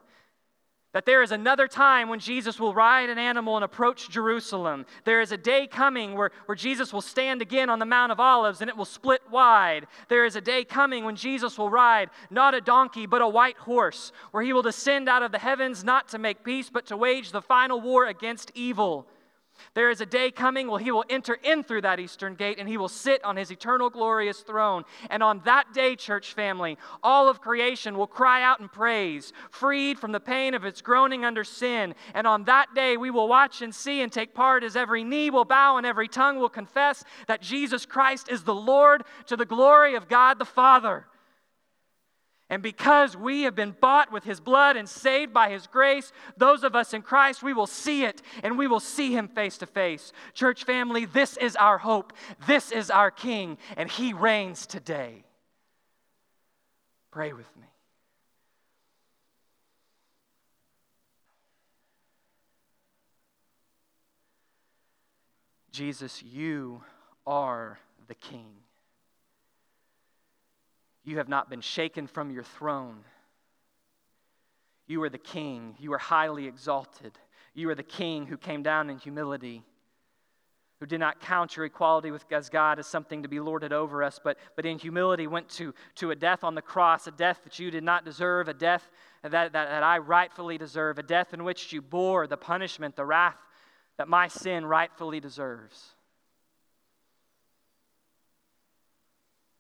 that 0.97 1.05
there 1.05 1.23
is 1.23 1.31
another 1.31 1.69
time 1.69 2.09
when 2.09 2.19
Jesus 2.19 2.59
will 2.59 2.73
ride 2.73 3.11
an 3.11 3.19
animal 3.19 3.57
and 3.57 3.65
approach 3.67 4.09
Jerusalem. 4.09 4.87
There 5.05 5.21
is 5.21 5.31
a 5.31 5.37
day 5.37 5.67
coming 5.67 6.15
where, 6.15 6.31
where 6.47 6.57
Jesus 6.57 6.91
will 6.91 7.03
stand 7.03 7.43
again 7.43 7.69
on 7.69 7.79
the 7.79 7.85
Mount 7.85 8.13
of 8.13 8.19
Olives 8.19 8.63
and 8.63 8.71
it 8.71 8.77
will 8.79 8.87
split 8.87 9.21
wide. 9.31 9.89
There 10.09 10.25
is 10.25 10.37
a 10.37 10.41
day 10.41 10.65
coming 10.65 11.05
when 11.05 11.15
Jesus 11.15 11.59
will 11.59 11.69
ride 11.69 12.09
not 12.31 12.55
a 12.55 12.63
donkey 12.63 13.05
but 13.05 13.21
a 13.21 13.29
white 13.29 13.59
horse, 13.59 14.11
where 14.31 14.43
he 14.43 14.55
will 14.55 14.63
descend 14.63 15.07
out 15.07 15.23
of 15.23 15.33
the 15.33 15.39
heavens 15.39 15.85
not 15.85 16.09
to 16.09 16.19
make 16.19 16.43
peace 16.43 16.71
but 16.71 16.87
to 16.87 16.97
wage 16.97 17.31
the 17.31 17.43
final 17.43 17.79
war 17.79 18.07
against 18.07 18.51
evil. 18.55 19.07
There 19.75 19.91
is 19.91 20.01
a 20.01 20.07
day 20.07 20.31
coming 20.31 20.69
where 20.69 20.81
he 20.81 20.91
will 20.91 21.05
enter 21.11 21.35
in 21.35 21.63
through 21.63 21.83
that 21.83 22.01
eastern 22.01 22.35
gate 22.35 22.59
and 22.59 22.69
he 22.69 22.77
will 22.77 22.89
sit 22.89 23.25
on 23.25 23.37
his 23.37 23.51
eternal 23.51 23.91
glorious 23.91 24.41
throne. 24.41 24.85
And 25.11 25.23
on 25.23 25.41
that 25.45 25.73
day, 25.73 25.97
church 25.97 26.35
family, 26.35 26.79
all 27.03 27.29
of 27.29 27.41
creation 27.41 27.97
will 27.97 28.07
cry 28.07 28.43
out 28.43 28.61
in 28.61 28.69
praise, 28.69 29.33
freed 29.51 29.99
from 29.99 30.13
the 30.13 30.21
pain 30.21 30.55
of 30.55 30.65
its 30.65 30.81
groaning 30.81 31.25
under 31.25 31.45
sin. 31.45 31.95
And 32.15 32.27
on 32.27 32.45
that 32.45 32.75
day, 32.75 32.97
we 32.97 33.11
will 33.11 33.29
watch 33.29 33.63
and 33.63 33.75
see 33.75 34.01
and 34.03 34.11
take 34.11 34.35
part 34.35 34.65
as 34.65 34.77
every 34.77 35.05
knee 35.05 35.31
will 35.31 35.45
bow 35.45 35.77
and 35.77 35.87
every 35.87 36.09
tongue 36.09 36.39
will 36.39 36.49
confess 36.49 37.05
that 37.27 37.43
Jesus 37.43 37.87
Christ 37.87 38.29
is 38.29 38.45
the 38.45 38.55
Lord 38.55 39.05
to 39.27 39.37
the 39.37 39.45
glory 39.45 39.95
of 39.95 40.09
God 40.09 40.39
the 40.39 40.45
Father. 40.45 41.07
And 42.49 42.63
because 42.63 43.17
we 43.17 43.43
have 43.43 43.57
been 43.57 43.75
bought 43.81 44.13
with 44.13 44.23
his 44.23 44.39
blood 44.39 44.77
and 44.77 44.89
saved 44.89 45.33
by 45.33 45.51
his 45.51 45.67
grace, 45.67 46.13
those 46.37 46.63
of 46.63 46.77
us 46.77 46.95
in 46.95 47.03
Christ, 47.03 47.43
we 47.43 47.53
will 47.53 47.67
see 47.67 48.05
it 48.05 48.23
and 48.45 48.57
we 48.57 48.69
will 48.69 48.79
see 48.79 49.13
him 49.13 49.27
face 49.27 49.59
to 49.59 49.67
face. 49.67 50.13
Church 50.33 50.63
family, 50.63 51.07
this 51.07 51.37
is 51.39 51.57
our 51.57 51.79
hope. 51.79 52.13
This 52.47 52.71
is 52.71 52.89
our 52.89 53.11
King, 53.11 53.59
and 53.77 53.91
he 53.91 54.13
reigns 54.13 54.67
today. 54.67 55.25
Pray 57.11 57.33
with 57.33 57.49
me. 57.57 57.67
Jesus, 65.73 66.23
you 66.23 66.81
are 67.27 67.81
the 68.07 68.15
King. 68.15 68.47
You 71.07 71.19
have 71.19 71.29
not 71.29 71.49
been 71.49 71.61
shaken 71.61 72.09
from 72.09 72.33
your 72.33 72.43
throne. 72.43 72.99
You 74.89 75.01
are 75.05 75.09
the 75.09 75.19
king. 75.19 75.77
You 75.79 75.93
are 75.93 75.99
highly 75.99 76.49
exalted. 76.49 77.13
You 77.55 77.71
are 77.71 77.77
the 77.77 77.85
king 77.85 78.27
who 78.27 78.37
came 78.37 78.65
down 78.65 78.91
in 78.91 78.99
humility, 78.99 79.63
who 80.81 80.87
did 80.87 80.99
not 80.99 81.21
count 81.21 81.57
your 81.57 81.65
equality 81.65 82.11
with 82.11 82.25
God 82.51 82.81
as 82.81 82.89
something 82.89 83.23
to 83.23 83.29
be 83.29 83.39
lorded 83.39 83.73
over 83.73 84.03
us, 84.03 84.19
but, 84.23 84.37
but 84.57 84.67
in 84.67 84.81
humility 84.81 85.29
went 85.29 85.49
to, 85.51 85.73
to 85.95 86.11
a 86.11 86.17
death 86.17 86.43
on 86.43 86.57
the 86.57 86.63
cross, 86.63 87.07
a 87.07 87.13
death 87.13 87.39
that 87.45 87.61
you 87.61 87.71
did 87.71 87.85
not 87.85 88.05
deserve, 88.05 88.49
a 88.49 88.55
death 88.55 88.91
that, 89.23 89.31
that, 89.31 89.53
that 89.53 89.83
I 89.85 89.99
rightfully 89.99 90.59
deserve, 90.59 90.99
a 90.99 91.05
death 91.05 91.33
in 91.33 91.45
which 91.45 91.73
you 91.73 91.81
bore 91.81 92.27
the 92.27 92.37
punishment, 92.37 92.97
the 92.97 93.05
wrath 93.05 93.39
that 93.97 94.09
my 94.09 94.27
sin 94.27 94.67
rightfully 94.67 95.21
deserves. 95.21 95.95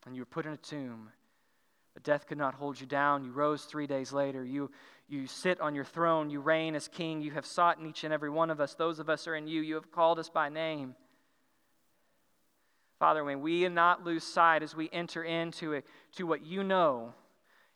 And 0.04 0.16
you 0.16 0.22
were 0.22 0.26
put 0.26 0.44
in 0.44 0.52
a 0.52 0.56
tomb 0.56 1.10
but 1.96 2.02
death 2.02 2.26
could 2.26 2.36
not 2.36 2.52
hold 2.52 2.78
you 2.78 2.86
down. 2.86 3.24
You 3.24 3.32
rose 3.32 3.64
three 3.64 3.86
days 3.86 4.12
later. 4.12 4.44
You, 4.44 4.70
you 5.08 5.26
sit 5.26 5.58
on 5.62 5.74
your 5.74 5.86
throne. 5.86 6.28
You 6.28 6.40
reign 6.40 6.74
as 6.74 6.88
king. 6.88 7.22
You 7.22 7.30
have 7.30 7.46
sought 7.46 7.78
in 7.78 7.86
each 7.86 8.04
and 8.04 8.12
every 8.12 8.28
one 8.28 8.50
of 8.50 8.60
us. 8.60 8.74
Those 8.74 8.98
of 8.98 9.08
us 9.08 9.26
are 9.26 9.34
in 9.34 9.48
you. 9.48 9.62
You 9.62 9.76
have 9.76 9.90
called 9.90 10.18
us 10.18 10.28
by 10.28 10.50
name. 10.50 10.94
Father, 12.98 13.24
may 13.24 13.34
we 13.34 13.66
not 13.70 14.04
lose 14.04 14.24
sight 14.24 14.62
as 14.62 14.76
we 14.76 14.90
enter 14.92 15.24
into 15.24 15.76
a, 15.76 15.82
to 16.16 16.26
what 16.26 16.44
you 16.44 16.62
know 16.62 17.14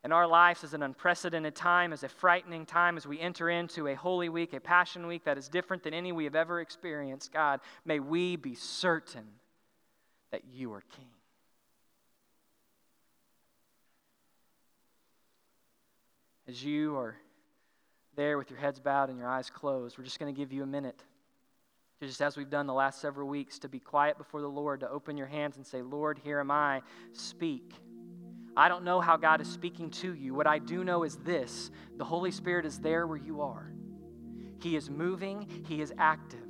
in 0.05 0.13
our 0.13 0.27
lives 0.27 0.65
as 0.65 0.75
an 0.75 0.83
unprecedented 0.83 1.55
time, 1.55 1.95
as 1.95 2.03
a 2.03 2.09
frightening 2.11 2.67
time, 2.67 2.99
as 2.99 3.07
we 3.07 3.19
enter 3.19 3.49
into 3.49 3.89
a 3.89 3.95
holy 3.95 4.29
week, 4.29 4.53
a 4.53 4.61
passion 4.61 5.07
week 5.07 5.25
that 5.25 5.39
is 5.39 5.49
different 5.49 5.83
than 5.83 5.95
any 5.95 6.13
we 6.13 6.25
have 6.25 6.37
ever 6.37 6.61
experienced. 6.61 7.33
God, 7.33 7.61
may 7.87 8.01
we 8.01 8.37
be 8.37 8.55
certain 8.55 9.25
that 10.31 10.43
you 10.53 10.75
are 10.75 10.83
king. 10.95 11.09
As 16.51 16.65
you 16.65 16.97
are 16.97 17.15
there 18.17 18.37
with 18.37 18.51
your 18.51 18.59
heads 18.59 18.81
bowed 18.81 19.09
and 19.09 19.17
your 19.17 19.29
eyes 19.29 19.49
closed, 19.49 19.97
we're 19.97 20.03
just 20.03 20.19
going 20.19 20.35
to 20.35 20.37
give 20.37 20.53
you 20.53 20.65
a 20.65 20.67
minute, 20.67 21.01
just 22.03 22.21
as 22.21 22.37
we've 22.37 22.51
done 22.51 22.67
the 22.67 22.75
last 22.75 23.01
several 23.01 23.29
weeks, 23.29 23.61
to 23.61 23.69
be 23.69 23.79
quiet 23.79 24.19
before 24.19 24.41
the 24.41 24.49
Lord, 24.49 24.81
to 24.81 24.91
open 24.91 25.17
your 25.17 25.29
hands 25.29 25.57
and 25.57 25.65
say, 25.65 25.81
Lord, 25.81 26.19
here 26.25 26.41
am 26.41 26.51
I, 26.51 26.83
speak. 27.13 27.73
I 28.57 28.69
don't 28.69 28.83
know 28.83 29.01
how 29.01 29.17
God 29.17 29.41
is 29.41 29.49
speaking 29.49 29.91
to 29.91 30.13
you. 30.13 30.35
What 30.35 30.49
I 30.49 30.59
do 30.59 30.83
know 30.83 31.05
is 31.05 31.19
this 31.19 31.71
the 31.97 32.05
Holy 32.05 32.33
Spirit 32.33 32.67
is 32.67 32.81
there 32.81 33.07
where 33.07 33.17
you 33.17 33.43
are. 33.43 33.73
He 34.61 34.75
is 34.75 34.91
moving, 34.91 35.47
He 35.69 35.81
is 35.81 35.93
active. 35.99 36.41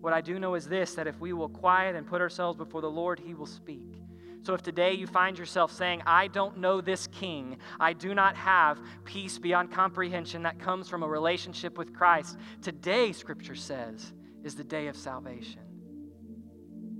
What 0.00 0.12
I 0.12 0.20
do 0.20 0.40
know 0.40 0.56
is 0.56 0.66
this 0.66 0.94
that 0.94 1.06
if 1.06 1.20
we 1.20 1.32
will 1.32 1.48
quiet 1.48 1.94
and 1.94 2.08
put 2.08 2.20
ourselves 2.20 2.58
before 2.58 2.80
the 2.80 2.90
Lord, 2.90 3.20
He 3.20 3.34
will 3.34 3.46
speak. 3.46 3.99
So 4.42 4.54
if 4.54 4.62
today 4.62 4.94
you 4.94 5.06
find 5.06 5.38
yourself 5.38 5.70
saying, 5.70 6.02
I 6.06 6.28
don't 6.28 6.58
know 6.58 6.80
this 6.80 7.06
king, 7.08 7.58
I 7.78 7.92
do 7.92 8.14
not 8.14 8.36
have 8.36 8.80
peace 9.04 9.38
beyond 9.38 9.70
comprehension 9.70 10.42
that 10.44 10.58
comes 10.58 10.88
from 10.88 11.02
a 11.02 11.08
relationship 11.08 11.76
with 11.76 11.92
Christ, 11.92 12.38
today, 12.62 13.12
Scripture 13.12 13.54
says, 13.54 14.12
is 14.42 14.54
the 14.54 14.64
day 14.64 14.86
of 14.86 14.96
salvation. 14.96 15.60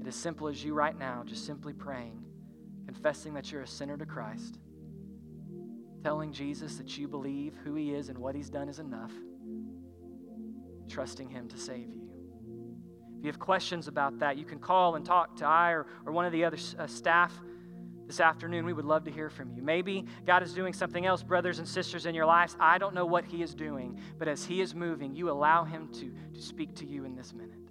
It 0.01 0.07
is 0.07 0.15
simple 0.15 0.49
as 0.49 0.63
you 0.63 0.75
right 0.75 0.99
now, 0.99 1.23
just 1.25 1.47
simply 1.47 1.73
praying, 1.73 2.23
confessing 2.87 3.35
that 3.35 3.51
you're 3.51 3.63
a 3.63 3.67
sinner 3.67 3.97
to 3.97 4.07
Christ, 4.07 4.59
telling 6.03 6.33
Jesus 6.33 6.77
that 6.77 6.97
you 6.99 7.09
believe 7.09 7.55
who 7.65 7.75
he 7.75 7.95
is 7.95 8.11
and 8.11 8.19
what 8.19 8.35
he's 8.35 8.51
done 8.51 8.69
is 8.69 8.79
enough, 8.79 9.13
trusting 10.89 11.31
him 11.31 11.49
to 11.49 11.59
save 11.59 11.89
you. 11.89 12.00
If 13.21 13.25
you 13.27 13.33
have 13.33 13.39
questions 13.39 13.87
about 13.87 14.19
that, 14.21 14.39
you 14.39 14.47
can 14.47 14.59
call 14.59 14.95
and 14.95 15.05
talk 15.05 15.37
to 15.37 15.47
I 15.47 15.73
or, 15.73 15.87
or 16.07 16.13
one 16.15 16.25
of 16.25 16.33
the 16.33 16.43
other 16.43 16.57
uh, 16.79 16.87
staff 16.87 17.31
this 18.07 18.19
afternoon. 18.19 18.65
We 18.65 18.73
would 18.73 18.87
love 18.87 19.05
to 19.05 19.11
hear 19.11 19.29
from 19.29 19.53
you. 19.55 19.61
Maybe 19.63 20.07
God 20.27 20.43
is 20.43 20.55
doing 20.55 20.73
something 20.73 21.05
else, 21.05 21.23
brothers 21.23 21.59
and 21.59 21.69
sisters, 21.69 22.07
in 22.07 22.15
your 22.15 22.25
lives. 22.25 22.57
I 22.59 22.79
don't 22.79 22.95
know 22.95 23.05
what 23.05 23.27
He 23.27 23.43
is 23.43 23.55
doing, 23.55 24.01
but 24.19 24.27
as 24.27 24.43
He 24.43 24.63
is 24.63 24.75
moving, 24.75 25.15
you 25.15 25.29
allow 25.29 25.65
Him 25.65 25.89
to, 25.93 26.11
to 26.33 26.41
speak 26.41 26.75
to 26.77 26.87
you 26.87 27.05
in 27.05 27.15
this 27.15 27.35
minute. 27.35 27.70